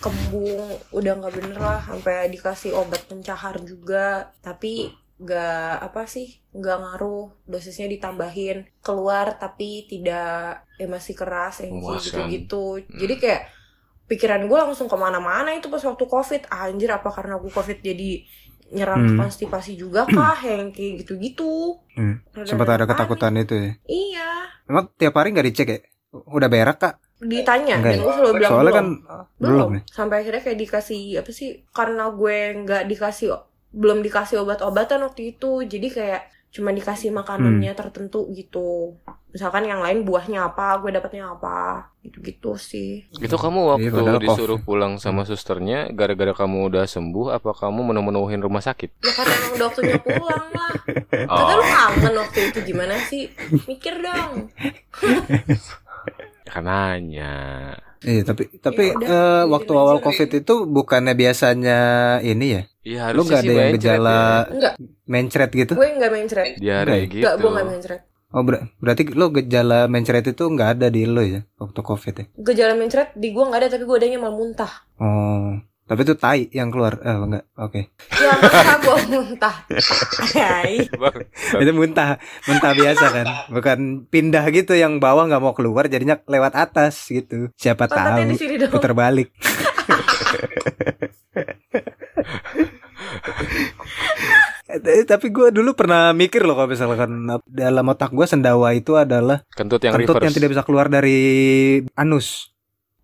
kembung, 0.02 0.66
udah 0.92 1.14
nggak 1.16 1.34
bener 1.34 1.58
lah, 1.58 1.80
sampai 1.80 2.28
dikasih 2.28 2.74
obat 2.74 3.06
pencahar 3.06 3.62
juga. 3.62 4.34
Tapi 4.42 4.90
nggak 5.16 5.86
apa 5.86 6.10
sih 6.10 6.42
nggak 6.50 6.78
ngaruh 6.82 7.46
dosisnya 7.46 7.86
ditambahin 7.86 8.66
keluar 8.82 9.38
tapi 9.38 9.86
tidak 9.86 10.66
eh 10.76 10.90
masih 10.90 11.14
keras 11.14 11.62
yang 11.62 11.78
Memuaskan. 11.78 12.02
gitu-gitu 12.26 12.82
Hmm. 12.82 12.98
jadi 12.98 13.14
kayak 13.22 13.42
pikiran 14.10 14.50
gue 14.50 14.58
langsung 14.58 14.90
ke 14.90 14.98
mana-mana 14.98 15.54
itu 15.54 15.70
pas 15.70 15.78
waktu 15.78 16.06
covid 16.10 16.50
anjir 16.50 16.90
apa 16.90 17.14
karena 17.14 17.38
gue 17.38 17.54
covid 17.54 17.80
jadi 17.80 18.26
nyerang 18.74 19.14
Hmm. 19.14 19.18
konstipasi 19.22 19.78
juga 19.78 20.10
kah 20.10 20.42
yang 20.50 20.74
kayak 20.74 21.06
gitu-gitu 21.06 21.78
Hmm. 21.94 22.26
Sempat 22.42 22.82
ada 22.82 22.90
ketakutan 22.90 23.38
itu 23.38 23.54
ya. 23.54 23.72
iya 23.86 24.30
Emang 24.66 24.90
tiap 24.98 25.14
hari 25.14 25.38
nggak 25.38 25.48
dicek 25.54 25.68
ya? 25.70 25.80
Udah 26.18 26.50
berak 26.50 26.82
kak? 26.82 26.96
Ditanya 27.22 27.76
Enggak 27.78 27.86
dan 27.88 27.98
ya? 27.98 28.04
gue 28.04 28.14
selalu 28.14 28.34
bilang 28.36 28.52
Soalnya 28.52 28.66
belum 28.66 28.76
kan 28.76 28.88
belum, 29.38 29.52
belum 29.54 29.70
ya. 29.72 29.82
sampai 29.88 30.16
akhirnya 30.20 30.42
kayak 30.42 30.60
dikasih 30.60 31.02
apa 31.18 31.32
sih 31.32 31.50
karena 31.70 32.04
gue 32.10 32.36
nggak 32.60 32.84
dikasih 32.88 33.28
belum 33.72 34.00
dikasih 34.00 34.36
obat-obatan 34.40 35.00
waktu 35.02 35.22
itu 35.32 35.50
jadi 35.64 35.88
kayak 35.88 36.22
cuma 36.50 36.70
dikasih 36.70 37.08
Hmm. 37.08 37.18
makanannya 37.18 37.72
tertentu 37.72 38.28
gitu 38.30 39.00
misalkan 39.30 39.64
yang 39.64 39.80
lain 39.80 40.04
buahnya 40.04 40.44
apa 40.46 40.76
gue 40.78 40.92
dapatnya 40.92 41.32
apa 41.32 41.88
gitu-gitu 42.02 42.60
sih 42.60 43.08
Itu 43.16 43.38
kamu 43.38 43.60
waktu 43.70 43.88
Iya, 43.88 43.96
padahal 43.96 44.20
disuruh 44.20 44.58
COVID. 44.58 44.68
pulang 44.68 44.94
sama 44.98 45.24
susternya 45.24 45.88
gara-gara 45.90 46.36
kamu 46.36 46.68
udah 46.68 46.84
sembuh 46.84 47.32
apa 47.32 47.54
kamu 47.54 47.80
menu-menuhin 47.86 48.40
rumah 48.40 48.60
sakit? 48.60 49.00
ya 49.00 49.14
karena 49.14 49.32
emang 49.34 49.52
udah 49.54 49.66
waktunya 49.66 49.98
pulang 49.98 50.46
lah 50.50 50.74
Oh. 51.24 51.38
kata 51.38 51.54
lu 51.54 51.64
kangen 51.64 52.14
waktu 52.18 52.40
itu 52.46 52.60
gimana 52.66 52.96
sih 53.02 53.32
mikir 53.66 54.02
dong 54.02 54.52
Kan 56.52 56.64
nanya. 56.64 57.34
Iya 58.02 58.22
tapi 58.26 58.50
tapi 58.58 58.84
Ya 58.84 58.98
udah, 58.98 59.08
bikin 59.46 59.52
waktu 59.54 59.72
awal 59.74 59.98
covid 60.02 60.30
itu 60.34 60.54
bukannya 60.68 61.14
biasanya 61.14 61.80
ini 62.22 62.48
ya? 62.52 62.62
Iya 62.82 63.02
Lu 63.14 63.22
sih 63.22 63.38
ada 63.38 63.46
yang 63.46 63.70
mencret 63.70 63.76
gejala 63.78 64.20
enggak 64.50 64.74
mencret 65.06 65.50
gitu? 65.54 65.74
gue 65.78 65.88
nggak 65.88 66.12
mencret 66.12 66.46
ya. 66.46 66.56
Diare 66.58 66.90
Enggak 66.90 66.98
ya? 66.98 67.06
gitu. 67.08 67.20
enggak 67.22 67.36
gue 67.38 67.50
nggak 67.52 67.70
mencret 67.70 68.02
Oh 68.32 68.42
ber- 68.42 68.64
berarti 68.80 69.04
lo 69.12 69.28
gejala 69.30 69.80
mencret 69.86 70.24
itu 70.26 70.44
nggak 70.48 70.70
ada 70.74 70.88
di 70.88 71.04
lo 71.06 71.20
ya 71.22 71.44
waktu 71.56 71.80
covid 71.80 72.14
ya? 72.16 72.26
gejala 72.42 72.74
mencret 72.74 73.10
di 73.14 73.28
gue 73.30 73.44
nggak 73.44 73.60
ada 73.60 73.70
tapi 73.70 73.84
gue 73.84 73.98
adanya 73.98 74.18
malah 74.18 74.34
muntah 74.34 74.74
Oh 74.98 75.62
tapi 75.92 76.08
itu 76.08 76.16
tai 76.16 76.48
yang 76.56 76.72
keluar? 76.72 77.04
Eh 77.04 77.12
enggak, 77.12 77.52
oke. 77.60 77.82
ya 78.16 78.32
masa 78.40 78.80
gue 78.80 78.98
muntah 79.12 79.56
Hai. 80.32 80.88
Itu 81.60 81.72
muntah, 81.76 82.16
muntah 82.48 82.72
biasa 82.72 83.06
kan, 83.12 83.28
bukan 83.52 84.08
pindah 84.08 84.48
gitu 84.56 84.72
yang 84.72 85.04
bawah 85.04 85.28
nggak 85.28 85.44
mau 85.44 85.52
keluar 85.52 85.92
jadinya 85.92 86.16
lewat 86.32 86.56
atas 86.56 87.12
gitu. 87.12 87.52
Siapa 87.60 87.92
pantatnya 87.92 88.24
tahu 88.24 88.32
di 88.32 88.38
sini 88.40 88.56
dong 88.56 88.72
putar 88.72 88.96
balik. 88.96 89.36
Eh, 94.72 95.04
Tapi 95.04 95.28
gue 95.28 95.52
dulu 95.52 95.76
pernah 95.76 96.16
mikir 96.16 96.48
loh 96.48 96.56
kalau 96.56 96.72
misalkan 96.72 97.28
dalam 97.44 97.86
otak 97.92 98.16
gue 98.16 98.24
sendawa 98.24 98.72
itu 98.72 98.96
adalah 98.96 99.44
kentut 99.52 99.84
yang 99.84 99.92
kentut 100.00 100.16
reverse. 100.16 100.26
yang 100.32 100.36
tidak 100.40 100.50
bisa 100.56 100.64
keluar 100.64 100.88
dari 100.88 101.20
anus. 102.00 102.56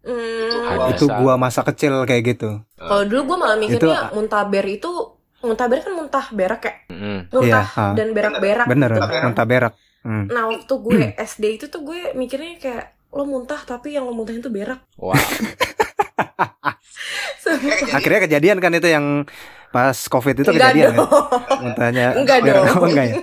Hmm. 0.08 0.88
Itu 0.90 1.06
gua 1.12 1.36
masa 1.36 1.62
kecil 1.62 1.92
kayak 2.04 2.24
gitu. 2.30 2.64
kalau 2.74 3.04
dulu 3.04 3.22
gue 3.26 3.38
malah 3.38 3.56
mikirnya 3.56 4.08
Itu- 4.08 4.16
muntaber 4.16 4.64
itu 4.66 4.92
muntah 5.38 5.68
berak 5.68 5.84
kan 5.84 5.94
muntah 5.94 6.26
berak 6.32 6.62
ya 6.62 6.74
Mm. 6.88 7.20
muntah 7.30 7.68
Iya, 7.68 7.78
ah. 7.78 7.94
dan 7.94 8.08
berak-berak 8.10 8.66
Bener, 8.66 8.90
gitu 8.90 9.04
kan. 9.04 9.24
muntah 9.24 9.46
berak. 9.46 9.74
Hmm. 10.02 10.26
nah 10.26 10.48
waktu 10.48 10.74
gue 10.74 11.00
SD 11.20 11.44
itu 11.54 11.66
tuh 11.68 11.84
gue 11.84 12.14
mikirnya 12.14 12.56
kayak 12.58 12.86
lo 13.10 13.24
muntah 13.24 13.60
tapi 13.60 13.92
yang 13.92 14.04
lo 14.04 14.14
muntahin 14.14 14.40
tuh 14.40 14.50
berak 14.50 14.80
Wow. 14.96 15.14
Sumpah. 17.38 17.78
Akhirnya 17.98 18.20
kejadian 18.24 18.58
kan 18.58 18.72
itu 18.72 18.88
yang 18.88 19.28
pas 19.70 19.98
covid 20.06 20.36
itu 20.38 20.48
Enggak 20.48 20.74
kejadian 20.74 20.90
kan? 20.90 20.98
dong. 20.98 21.12
Muntahnya 21.62 22.08
Enggak 22.16 22.38
berak. 22.42 22.64
dong. 22.66 22.88
Enggak 22.88 23.06
ya? 23.06 23.16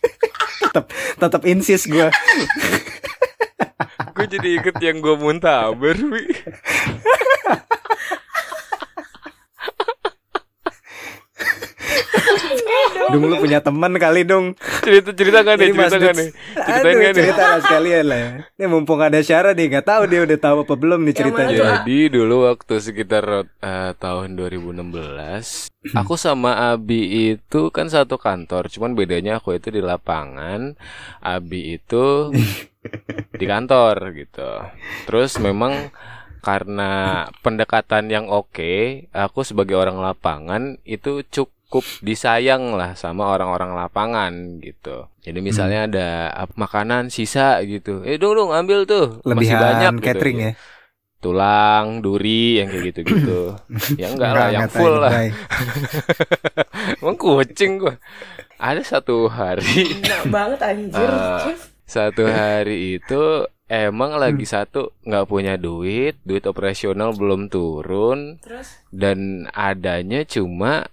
tetap 0.66 0.84
tetap 1.16 1.42
insis 1.44 1.82
gue. 1.86 2.08
Gue 4.16 4.26
jadi 4.32 4.48
ikut 4.56 4.76
yang 4.80 5.04
gue 5.04 5.14
muntah 5.20 5.68
Wi. 5.76 5.92
Dung 13.06 13.22
lu 13.28 13.36
punya 13.38 13.62
teman 13.62 13.92
kali 14.00 14.26
dong. 14.26 14.56
cerita 14.82 15.14
cerita 15.14 15.40
kan 15.46 15.60
nih 15.60 15.70
cerita 15.70 15.98
kan 15.98 16.14
nih 16.16 16.30
ceritain 16.32 16.82
Aduh, 16.82 17.02
kan 17.02 17.12
nih 17.12 17.22
cerita 17.22 17.42
lah 17.44 17.60
sekalian 17.62 18.04
lah. 18.08 18.18
ya. 18.18 18.30
Ini 18.58 18.64
mumpung 18.66 19.00
ada 19.02 19.18
Syara 19.22 19.50
nih, 19.54 19.66
nggak 19.70 19.86
tahu 19.86 20.02
dia 20.10 20.20
udah 20.26 20.38
tahu 20.40 20.56
apa 20.66 20.74
belum 20.74 21.00
nih 21.06 21.14
ceritanya. 21.14 21.54
Jadi 21.54 21.98
dulu 22.10 22.50
waktu 22.50 22.74
sekitar 22.82 23.24
eh, 23.46 23.92
tahun 24.00 24.34
2016 24.34 25.70
Aku 25.94 26.18
sama 26.18 26.74
Abi 26.74 27.30
itu 27.30 27.70
kan 27.70 27.86
satu 27.86 28.18
kantor 28.18 28.66
Cuman 28.66 28.98
bedanya 28.98 29.38
aku 29.38 29.54
itu 29.54 29.70
di 29.70 29.78
lapangan 29.78 30.74
Abi 31.22 31.78
itu 31.78 32.34
di 33.40 33.44
kantor 33.44 33.94
gitu 34.12 34.50
Terus 35.04 35.36
memang 35.38 35.90
karena 36.40 36.92
pendekatan 37.40 38.06
yang 38.06 38.26
oke 38.26 38.72
Aku 39.10 39.42
sebagai 39.42 39.74
orang 39.74 39.98
lapangan 39.98 40.62
itu 40.82 41.26
cukup 41.26 41.82
disayang 42.00 42.72
lah 42.72 42.94
sama 42.94 43.26
orang-orang 43.28 43.74
lapangan 43.74 44.32
gitu 44.60 45.10
Jadi 45.20 45.38
misalnya 45.40 45.86
ada 45.86 46.08
ap- 46.32 46.54
makanan 46.54 47.10
sisa 47.10 47.58
gitu 47.60 48.02
Eh 48.02 48.16
dong 48.16 48.34
dong 48.34 48.50
ambil 48.50 48.84
tuh 48.84 49.18
Masih 49.20 49.52
Lebihan 49.52 49.60
banyak 49.60 49.92
gitu. 49.96 50.06
catering 50.06 50.38
ya. 50.40 50.52
tulang, 51.16 52.04
duri, 52.04 52.60
yang 52.60 52.70
kayak 52.70 52.92
gitu-gitu. 52.92 53.58
ya 53.98 54.14
enggak 54.14 54.30
lah, 54.30 54.48
yang 54.52 54.70
full 54.70 54.94
lah. 54.94 55.10
Emang 57.02 57.16
kucing 57.18 57.82
gua. 57.82 57.98
Ada 58.56 59.00
satu 59.00 59.26
hari, 59.26 59.90
Enak 60.00 60.22
banget 60.30 60.60
anjir 60.62 61.10
Ah. 61.10 61.42
Satu 61.86 62.26
hari 62.30 62.98
itu 62.98 63.46
emang 63.66 64.14
lagi 64.14 64.46
satu 64.46 64.94
nggak 65.02 65.26
punya 65.26 65.54
duit, 65.56 66.18
duit 66.22 66.44
operasional 66.44 67.14
belum 67.14 67.48
turun 67.48 68.38
terus 68.38 68.78
dan 68.90 69.46
adanya 69.50 70.22
cuma 70.22 70.86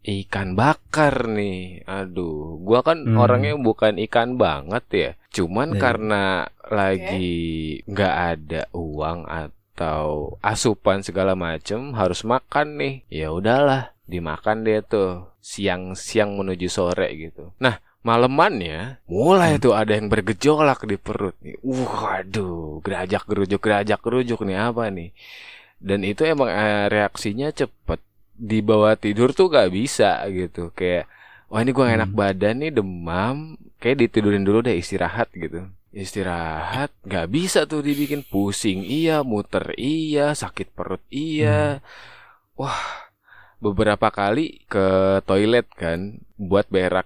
ikan 0.00 0.54
bakar 0.54 1.26
nih. 1.26 1.84
Aduh, 1.84 2.58
gua 2.58 2.80
kan 2.80 3.04
Hmm. 3.04 3.18
orangnya 3.18 3.54
bukan 3.54 3.98
ikan 4.06 4.34
banget 4.34 4.84
ya. 4.90 5.10
Cuman 5.30 5.74
Iya. 5.74 5.80
karena 5.80 6.24
lagi 6.66 7.38
nggak 7.84 8.14
ada 8.34 8.62
uang 8.72 9.26
atau 9.26 10.34
asupan 10.40 11.02
segala 11.02 11.34
macem 11.34 11.92
harus 11.94 12.22
makan 12.22 12.78
nih. 12.78 12.94
Ya 13.10 13.28
udahlah, 13.30 13.92
dimakan 14.06 14.64
deh 14.64 14.80
tuh 14.80 15.30
siang-siang 15.40 16.36
menuju 16.36 16.68
sore 16.68 17.08
gitu. 17.16 17.52
Nah, 17.60 17.78
malemannya 18.00 19.04
mulai 19.04 19.60
tuh 19.60 19.76
ada 19.76 19.92
yang 19.92 20.08
bergejolak 20.08 20.88
di 20.88 20.96
perut 20.96 21.36
nih. 21.44 21.60
Waduh, 21.64 22.80
gerajak 22.80 23.28
gerujuk 23.28 23.60
gerajak 23.60 24.00
gerujuk 24.00 24.40
nih 24.44 24.56
apa 24.56 24.88
nih? 24.88 25.12
Dan 25.80 26.04
itu 26.04 26.24
emang 26.24 26.48
eh, 26.48 26.88
reaksinya 26.88 27.52
cepet. 27.52 28.00
Di 28.40 28.64
bawah 28.64 28.96
tidur 28.96 29.36
tuh 29.36 29.52
gak 29.52 29.68
bisa 29.72 30.24
gitu. 30.32 30.72
Kayak 30.72 31.08
wah 31.52 31.60
ini 31.60 31.76
gua 31.76 31.92
gak 31.92 31.98
enak 32.04 32.12
badan 32.12 32.56
nih 32.64 32.72
demam. 32.72 33.36
Kayak 33.80 34.08
ditidurin 34.08 34.44
dulu 34.44 34.64
deh 34.64 34.76
istirahat 34.76 35.28
gitu. 35.36 35.68
Istirahat 35.92 36.92
gak 37.04 37.28
bisa 37.28 37.68
tuh 37.68 37.84
dibikin. 37.84 38.24
Pusing 38.24 38.80
iya. 38.84 39.20
Muter 39.20 39.76
iya. 39.76 40.32
Sakit 40.32 40.72
perut 40.72 41.04
iya. 41.12 41.84
Wah 42.56 42.80
beberapa 43.60 44.08
kali 44.08 44.64
ke 44.72 45.20
toilet 45.28 45.68
kan 45.76 46.16
buat 46.40 46.64
berak 46.72 47.04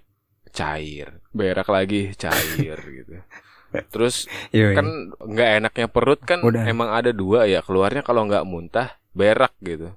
cair 0.55 1.19
berak 1.31 1.67
lagi 1.67 2.15
cair 2.15 2.79
gitu 3.03 3.19
terus 3.91 4.31
Yoi. 4.49 4.73
kan 4.73 4.87
nggak 5.19 5.51
enaknya 5.59 5.87
perut 5.91 6.23
kan 6.23 6.39
Udah. 6.41 6.63
emang 6.63 6.89
ada 6.89 7.11
dua 7.11 7.45
ya 7.45 7.59
keluarnya 7.59 8.01
kalau 8.01 8.23
nggak 8.23 8.47
muntah 8.47 8.95
berak 9.11 9.51
gitu 9.59 9.91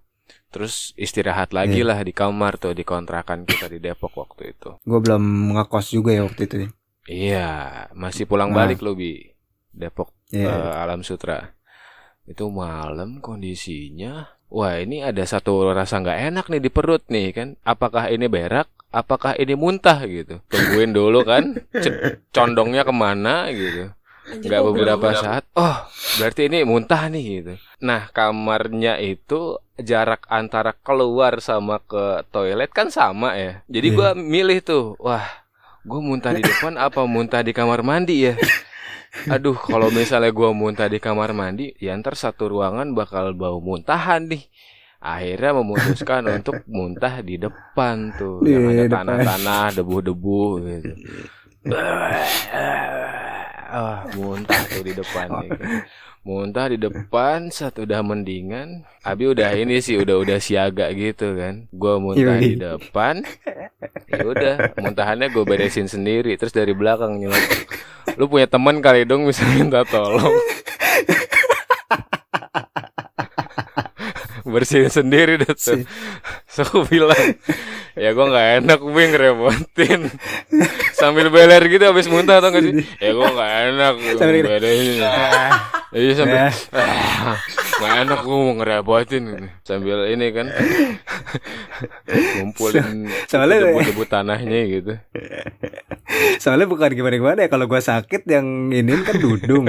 terus 0.50 0.98
istirahat 0.98 1.54
lagi 1.54 1.80
Iya. 1.80 1.88
lah 1.88 2.00
di 2.02 2.10
kamar 2.10 2.58
tuh 2.58 2.74
di 2.74 2.82
kontrakan 2.82 3.46
kita 3.46 3.70
di 3.70 3.78
Depok 3.78 4.18
waktu 4.18 4.52
itu 4.52 4.82
Gue 4.82 4.98
belum 4.98 5.22
ngekos 5.54 5.88
juga 5.92 6.10
ya 6.12 6.26
waktu 6.26 6.42
itu. 6.44 6.56
iya 7.06 7.48
masih 7.94 8.26
pulang 8.26 8.50
Nah. 8.50 8.66
balik 8.66 8.82
lo 8.82 8.98
bi 8.98 9.22
Depok 9.70 10.10
Iya. 10.34 10.50
eh, 10.50 10.74
Alam 10.82 11.06
Sutra 11.06 11.54
itu 12.26 12.50
malam 12.50 13.22
kondisinya 13.22 14.26
wah 14.50 14.76
ini 14.76 15.00
ada 15.00 15.22
satu 15.22 15.70
rasa 15.70 16.02
nggak 16.02 16.20
enak 16.28 16.46
nih 16.50 16.60
di 16.60 16.70
perut 16.70 17.04
nih 17.08 17.28
kan 17.32 17.48
apakah 17.62 18.10
ini 18.10 18.26
berak 18.26 18.68
apakah 18.90 19.36
ini 19.38 19.54
muntah? 19.54 20.00
gitu. 20.06 20.40
Tungguin 20.48 20.92
dulu 20.92 21.24
kan 21.24 21.56
C- 21.72 22.22
condongnya 22.32 22.84
ke 22.84 22.94
mana? 22.96 23.48
gitu. 23.52 23.92
Nggak 24.28 24.60
beberapa 24.60 25.08
saat 25.16 25.48
oh 25.56 25.88
berarti 26.20 26.52
ini 26.52 26.68
muntah 26.68 27.08
nih 27.08 27.24
gitu. 27.40 27.54
Nah 27.80 28.12
kamarnya 28.12 29.00
itu 29.00 29.56
jarak 29.80 30.28
antara 30.28 30.76
keluar 30.76 31.40
sama 31.40 31.80
ke 31.80 32.28
toilet 32.28 32.68
kan 32.76 32.92
sama 32.92 33.40
ya. 33.40 33.64
Jadi 33.72 33.88
Iya. 33.88 33.96
gua 33.96 34.10
milih 34.20 34.60
tuh 34.60 34.86
wah 35.00 35.24
gue 35.88 36.02
muntah 36.04 36.36
di 36.36 36.44
depan 36.44 36.76
apa 36.76 37.08
muntah 37.08 37.40
di 37.40 37.56
kamar 37.56 37.80
mandi 37.80 38.28
ya? 38.28 38.36
Aduh 39.32 39.56
kalau 39.56 39.88
misalnya 39.88 40.36
gua 40.36 40.52
muntah 40.52 40.92
di 40.92 41.00
kamar 41.00 41.32
mandi 41.32 41.72
ya 41.80 41.96
ntar 41.96 42.20
satu 42.20 42.52
ruangan 42.52 42.92
bakal 42.92 43.32
bau 43.32 43.64
muntahan 43.64 44.28
nih 44.28 44.44
akhirnya 45.08 45.52
memutuskan 45.64 46.24
untuk 46.42 46.60
muntah 46.68 47.24
di 47.24 47.40
depan 47.40 48.12
tuh 48.20 48.44
Di 48.44 48.52
yang 48.56 48.68
ada 48.68 49.02
tanah-tanah 49.02 49.80
debu-debu 49.80 50.42
gitu. 50.68 50.94
Ah 53.68 54.04
muntah 54.16 54.62
tuh 54.68 54.84
di 54.84 54.94
depan 54.96 55.28
nih. 55.44 55.50
Kan. 55.52 55.72
muntah 56.28 56.68
di 56.68 56.76
depan 56.76 57.48
saat 57.48 57.80
udah 57.80 58.04
mendingan. 58.04 58.84
Abi 59.00 59.32
udah 59.32 59.48
ini 59.56 59.80
sih 59.80 59.96
udah 59.96 60.20
udah 60.20 60.40
siaga 60.44 60.92
gitu 60.92 61.40
kan. 61.40 61.72
Gua 61.72 62.04
muntah 62.04 62.36
di 62.44 62.60
depan. 62.60 63.24
Ya 64.12 64.24
udah 64.28 64.56
muntahannya 64.76 65.32
gue 65.32 65.44
beresin 65.48 65.88
sendiri 65.88 66.36
terus 66.36 66.52
dari 66.52 66.76
belakang 66.76 67.20
nyeletuk 67.20 67.68
lu 68.18 68.26
punya 68.26 68.48
teman 68.50 68.82
kali 68.82 69.06
dong 69.06 69.30
bisa 69.30 69.46
minta 69.54 69.86
tolong 69.86 70.34
bersihin 74.48 74.90
sendiri 74.90 75.38
deh 75.38 75.52
tuh. 75.52 75.84
So 76.52 76.64
aku 76.64 76.88
bilang 76.88 77.38
ya 77.94 78.16
gue 78.16 78.26
nggak 78.26 78.48
enak 78.64 78.80
gue 78.80 79.04
ngerepotin 79.14 80.02
sambil 80.96 81.30
beler 81.30 81.62
gitu 81.70 81.84
habis 81.86 82.08
muntah 82.10 82.40
atau 82.40 82.50
gak 82.50 82.64
sih? 82.66 82.82
Ya 82.98 83.12
gue 83.14 83.28
nggak 83.28 83.52
enak 83.74 83.94
Sambil 84.18 84.44
iya 85.94 86.12
sambil 86.18 86.38
Ya. 86.38 86.50
"Ah, 86.74 87.36
nggak 87.78 87.94
enak 88.08 88.20
gue 88.26 88.38
mau 88.38 88.54
ngerepotin. 88.58 89.24
Sambil 89.62 90.10
ini 90.10 90.34
kan 90.34 90.48
ngumpulin 92.38 93.06
debu-debu 93.30 94.04
tanahnya 94.08 94.60
gitu. 94.72 94.94
Soalnya 96.40 96.66
bukan 96.70 96.90
gimana-gimana 96.96 97.46
ya 97.46 97.50
kalau 97.52 97.68
gua 97.68 97.84
sakit 97.84 98.24
yang 98.26 98.72
ini 98.72 99.04
kan 99.04 99.20
dudung. 99.20 99.68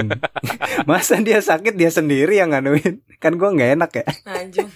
Masa 0.89 1.19
dia 1.19 1.43
sakit 1.43 1.75
dia 1.75 1.91
sendiri 1.91 2.39
yang 2.39 2.55
nganuin? 2.55 3.03
Kan 3.19 3.35
gua 3.35 3.51
nggak 3.51 3.71
enak 3.75 3.91
ya. 3.91 4.03
anjing 4.25 4.68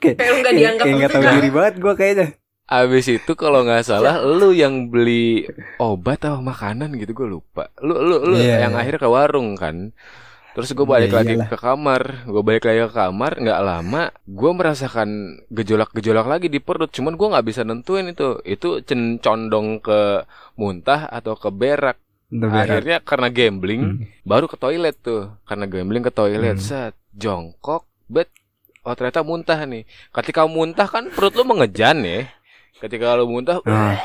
Kayak 0.00 0.16
Kayak 0.18 0.30
lu 0.30 0.38
nggak 0.40 0.54
dianggap 0.56 0.84
kayak 0.84 0.96
nggak 0.96 1.10
tahu 1.10 1.20
penting 1.20 1.36
diri 1.38 1.50
banget 1.50 1.74
gua 1.78 1.94
kayaknya. 1.94 2.26
Abis 2.66 3.06
itu 3.10 3.32
kalau 3.34 3.60
nggak 3.62 3.82
salah 3.82 4.22
lu 4.22 4.50
yang 4.50 4.86
beli 4.86 5.46
obat 5.76 6.22
atau 6.22 6.38
makanan 6.38 6.94
gitu 6.94 7.10
gue 7.12 7.28
lupa. 7.28 7.66
Lu 7.78 7.98
lu 7.98 8.16
lu 8.24 8.36
Iya, 8.38 8.62
yang 8.62 8.74
iya. 8.74 8.80
akhirnya 8.80 9.00
ke 9.00 9.10
warung 9.10 9.48
kan. 9.54 9.90
Terus 10.50 10.70
gue 10.70 10.82
balik 10.82 11.10
Iya, 11.10 11.18
lagi 11.18 11.34
iyalah. 11.34 11.48
ke 11.48 11.56
kamar, 11.56 12.02
gue 12.26 12.42
balik 12.42 12.64
lagi 12.66 12.80
ke 12.84 12.92
kamar, 12.92 13.32
nggak 13.38 13.60
lama, 13.60 14.02
gue 14.20 14.50
merasakan 14.50 15.08
gejolak-gejolak 15.46 16.26
lagi 16.26 16.46
di 16.46 16.58
perut. 16.58 16.90
Cuman 16.90 17.14
gue 17.14 17.26
nggak 17.26 17.46
bisa 17.46 17.62
nentuin 17.62 18.06
itu, 18.06 18.38
itu 18.44 18.82
cen 18.82 19.18
condong 19.18 19.78
ke 19.78 20.26
muntah 20.54 21.06
atau 21.06 21.34
ke 21.34 21.50
berak. 21.50 21.98
Akhirnya 22.30 22.98
karena 22.98 23.26
gambling, 23.26 23.82
Hmm. 23.82 23.98
baru 24.22 24.46
ke 24.46 24.54
toilet 24.54 24.94
tuh. 24.96 25.34
Karena 25.42 25.66
gambling 25.66 26.02
ke 26.02 26.12
toilet, 26.12 26.54
Hmm. 26.54 26.62
set 26.62 26.94
jongkok, 27.12 27.82
bet, 28.06 28.30
oh 28.84 28.94
ternyata 28.96 29.20
muntah 29.24 29.58
nih. 29.64 29.84
Ketika 30.12 30.44
muntah 30.48 30.88
kan 30.88 31.08
perut 31.12 31.34
lu 31.36 31.44
mengejan 31.44 32.00
ya. 32.04 32.28
Ketika 32.80 33.12
lu 33.18 33.28
muntah, 33.28 33.60
Ah. 33.68 33.96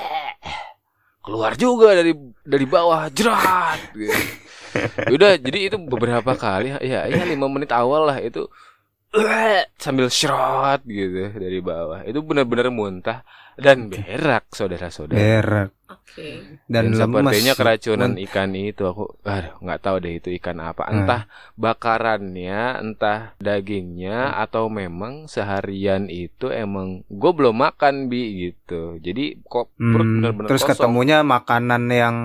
keluar 1.24 1.58
juga 1.58 1.96
dari 1.96 2.14
dari 2.44 2.66
bawah, 2.68 3.08
jerat. 3.10 3.80
Gitu. 3.96 4.14
Udah, 5.16 5.40
jadi 5.40 5.72
itu 5.72 5.80
beberapa 5.80 6.36
kali, 6.36 6.76
ya, 6.84 7.08
ya 7.08 7.24
lima 7.24 7.48
menit 7.48 7.72
awal 7.72 8.12
lah 8.12 8.20
itu. 8.20 8.46
Sambil 9.80 10.12
shot 10.12 10.84
gitu 10.84 11.32
dari 11.32 11.64
bawah. 11.64 12.04
Itu 12.04 12.20
benar-benar 12.20 12.68
muntah 12.68 13.24
dan 13.56 13.88
berak 13.88 14.46
saudara-saudara. 14.50 15.16
berak 15.16 15.72
Oke. 15.86 16.42
dan, 16.66 16.90
Dan, 16.90 16.98
lemas 16.98 17.30
sepertinya 17.30 17.54
keracunan 17.54 18.12
Men- 18.12 18.22
ikan 18.26 18.52
itu 18.52 18.84
aku 18.84 19.06
aduh 19.22 19.54
nggak 19.62 19.80
tahu 19.80 19.96
deh 20.02 20.14
itu 20.18 20.30
ikan 20.34 20.58
apa. 20.58 20.82
Hmm. 20.82 21.06
Entah 21.06 21.22
bakarannya, 21.56 22.60
entah 22.80 23.20
dagingnya 23.38 24.34
atau 24.36 24.66
memang 24.68 25.28
seharian 25.28 26.08
itu 26.08 26.50
emang 26.50 27.06
gue 27.06 27.32
belum 27.32 27.56
makan 27.56 28.08
bi 28.08 28.50
gitu. 28.50 28.98
Jadi 28.98 29.40
kok 29.44 29.70
perut 29.76 30.02
Hmm, 30.02 30.16
benar-benar 30.20 30.50
terus 30.50 30.64
kosong. 30.64 30.74
ketemunya 30.76 31.22
makanan 31.22 31.84
yang 31.88 32.18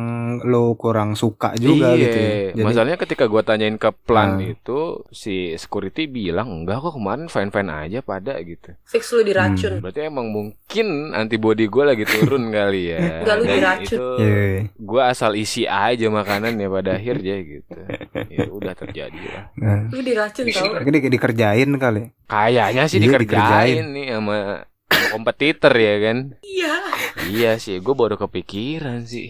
lo 0.42 0.72
kurang 0.74 1.12
suka 1.12 1.52
juga 1.54 1.92
iya, 1.92 2.00
gitu 2.00 2.18
ya. 2.18 2.32
Jadi 2.52 2.64
masalahnya 2.64 2.96
ketika 2.96 3.24
gua 3.26 3.42
tanyain 3.42 3.76
ke 3.76 3.92
plan 4.00 4.40
Hmm. 4.40 4.50
itu 4.50 4.78
si 5.10 5.52
security 5.54 6.06
bilang 6.06 6.64
enggak 6.64 6.80
kok 6.80 6.96
kemarin 6.96 7.28
fine 7.28 7.50
fine 7.50 7.68
aja 7.68 8.00
pada 8.00 8.40
gitu. 8.40 8.72
Fix 8.82 9.12
lu 9.12 9.20
diracun. 9.20 9.78
Berarti 9.78 10.00
emang 10.02 10.32
mungkin 10.32 11.12
antibody 11.20 11.64
gue 11.64 11.84
lagi 11.84 12.02
turun 12.02 12.48
kali 12.56 12.90
ya. 12.90 13.20
Enggak, 13.20 13.36
lu 13.36 13.44
diracun. 13.46 13.84
itu 13.86 14.06
Iya. 14.16 14.44
gue 14.72 15.02
asal 15.02 15.32
isi 15.34 15.62
aja 15.64 16.06
makanan 16.06 16.54
ya 16.54 16.68
pada 16.68 16.90
akhirnya 16.92 17.36
gitu. 17.38 17.76
Ya 18.26 18.44
udah 18.46 18.72
terjadi 18.72 19.20
lah. 19.26 19.44
Nah, 19.54 19.80
Lu 19.88 20.00
diracun 20.00 20.44
tau. 20.46 20.80
ini 20.80 20.98
di- 20.98 21.12
dikerjain 21.12 21.70
kali. 21.74 22.02
Kayaknya 22.24 22.82
sih 22.86 22.98
Iya, 22.98 23.04
dikerjain, 23.06 23.36
dikerjain. 23.36 23.84
nih 23.90 24.06
sama, 24.10 24.36
sama 24.86 25.06
kompetitor 25.12 25.72
ya 25.72 25.94
kan. 26.00 26.16
Iya. 26.40 26.74
Iya 27.22 27.52
sih, 27.56 27.76
gue 27.76 27.92
baru 27.92 28.16
kepikiran 28.16 29.04
sih. 29.04 29.28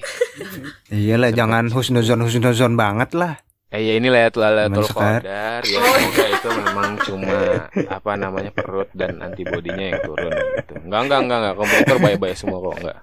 Iyalah 0.88 1.30
jangan 1.30 1.68
husnuzon 1.68 2.20
husnuzon 2.20 2.74
banget 2.74 3.12
lah. 3.12 3.42
Eh 3.70 3.86
ya 3.86 3.92
ini 4.02 4.10
Lailatul 4.10 4.42
Teman 4.66 4.82
sekar. 4.82 5.22
Qadar 5.22 5.62
ya 5.62 5.78
semoga 5.78 6.26
itu 6.26 6.48
memang 6.58 6.88
cuma 7.06 7.38
apa 7.86 8.12
namanya 8.18 8.50
perut 8.50 8.90
dan 8.98 9.22
antibodinya 9.22 9.94
yang 9.94 10.02
turun 10.02 10.34
gitu. 10.34 10.74
Enggak 10.82 11.00
enggak 11.06 11.20
enggak 11.22 11.38
enggak 11.38 11.54
kompetitor 11.54 11.96
baik-baik 12.02 12.34
semua 12.34 12.58
kok 12.58 12.76
enggak. 12.82 12.98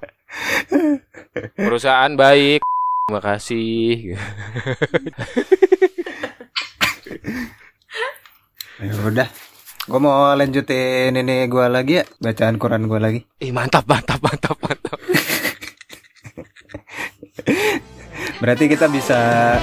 Perusahaan 1.55 2.13
baik. 2.19 2.59
Terima 3.07 3.21
kasih. 3.23 4.19
Ya 8.83 8.93
udah. 9.07 9.29
Gue 9.87 9.99
mau 10.03 10.35
lanjutin 10.35 11.15
ini 11.15 11.47
gua 11.47 11.71
lagi 11.71 12.03
ya 12.03 12.05
bacaan 12.19 12.59
Quran 12.59 12.91
gua 12.91 12.99
lagi. 13.07 13.23
Ih 13.39 13.55
mantap 13.55 13.87
mantap 13.87 14.19
mantap 14.19 14.59
mantap. 14.59 14.99
Berarti 18.43 18.67
kita 18.67 18.91
bisa 18.91 19.55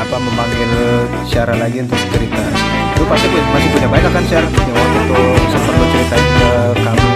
apa 0.00 0.16
memanggil 0.18 0.70
Syara 1.26 1.54
lagi 1.54 1.82
untuk 1.82 1.98
cerita. 2.10 2.44
Lu 2.98 3.04
pasti 3.06 3.26
masih 3.30 3.68
punya 3.74 3.88
banyak 3.90 4.10
kan 4.10 4.24
Syara 4.26 4.48
yang 4.48 4.76
waktu 4.76 4.98
itu 5.04 5.20
sempat 5.54 5.86
ceritain 5.92 6.26
ke 6.26 6.50
kami 6.82 7.13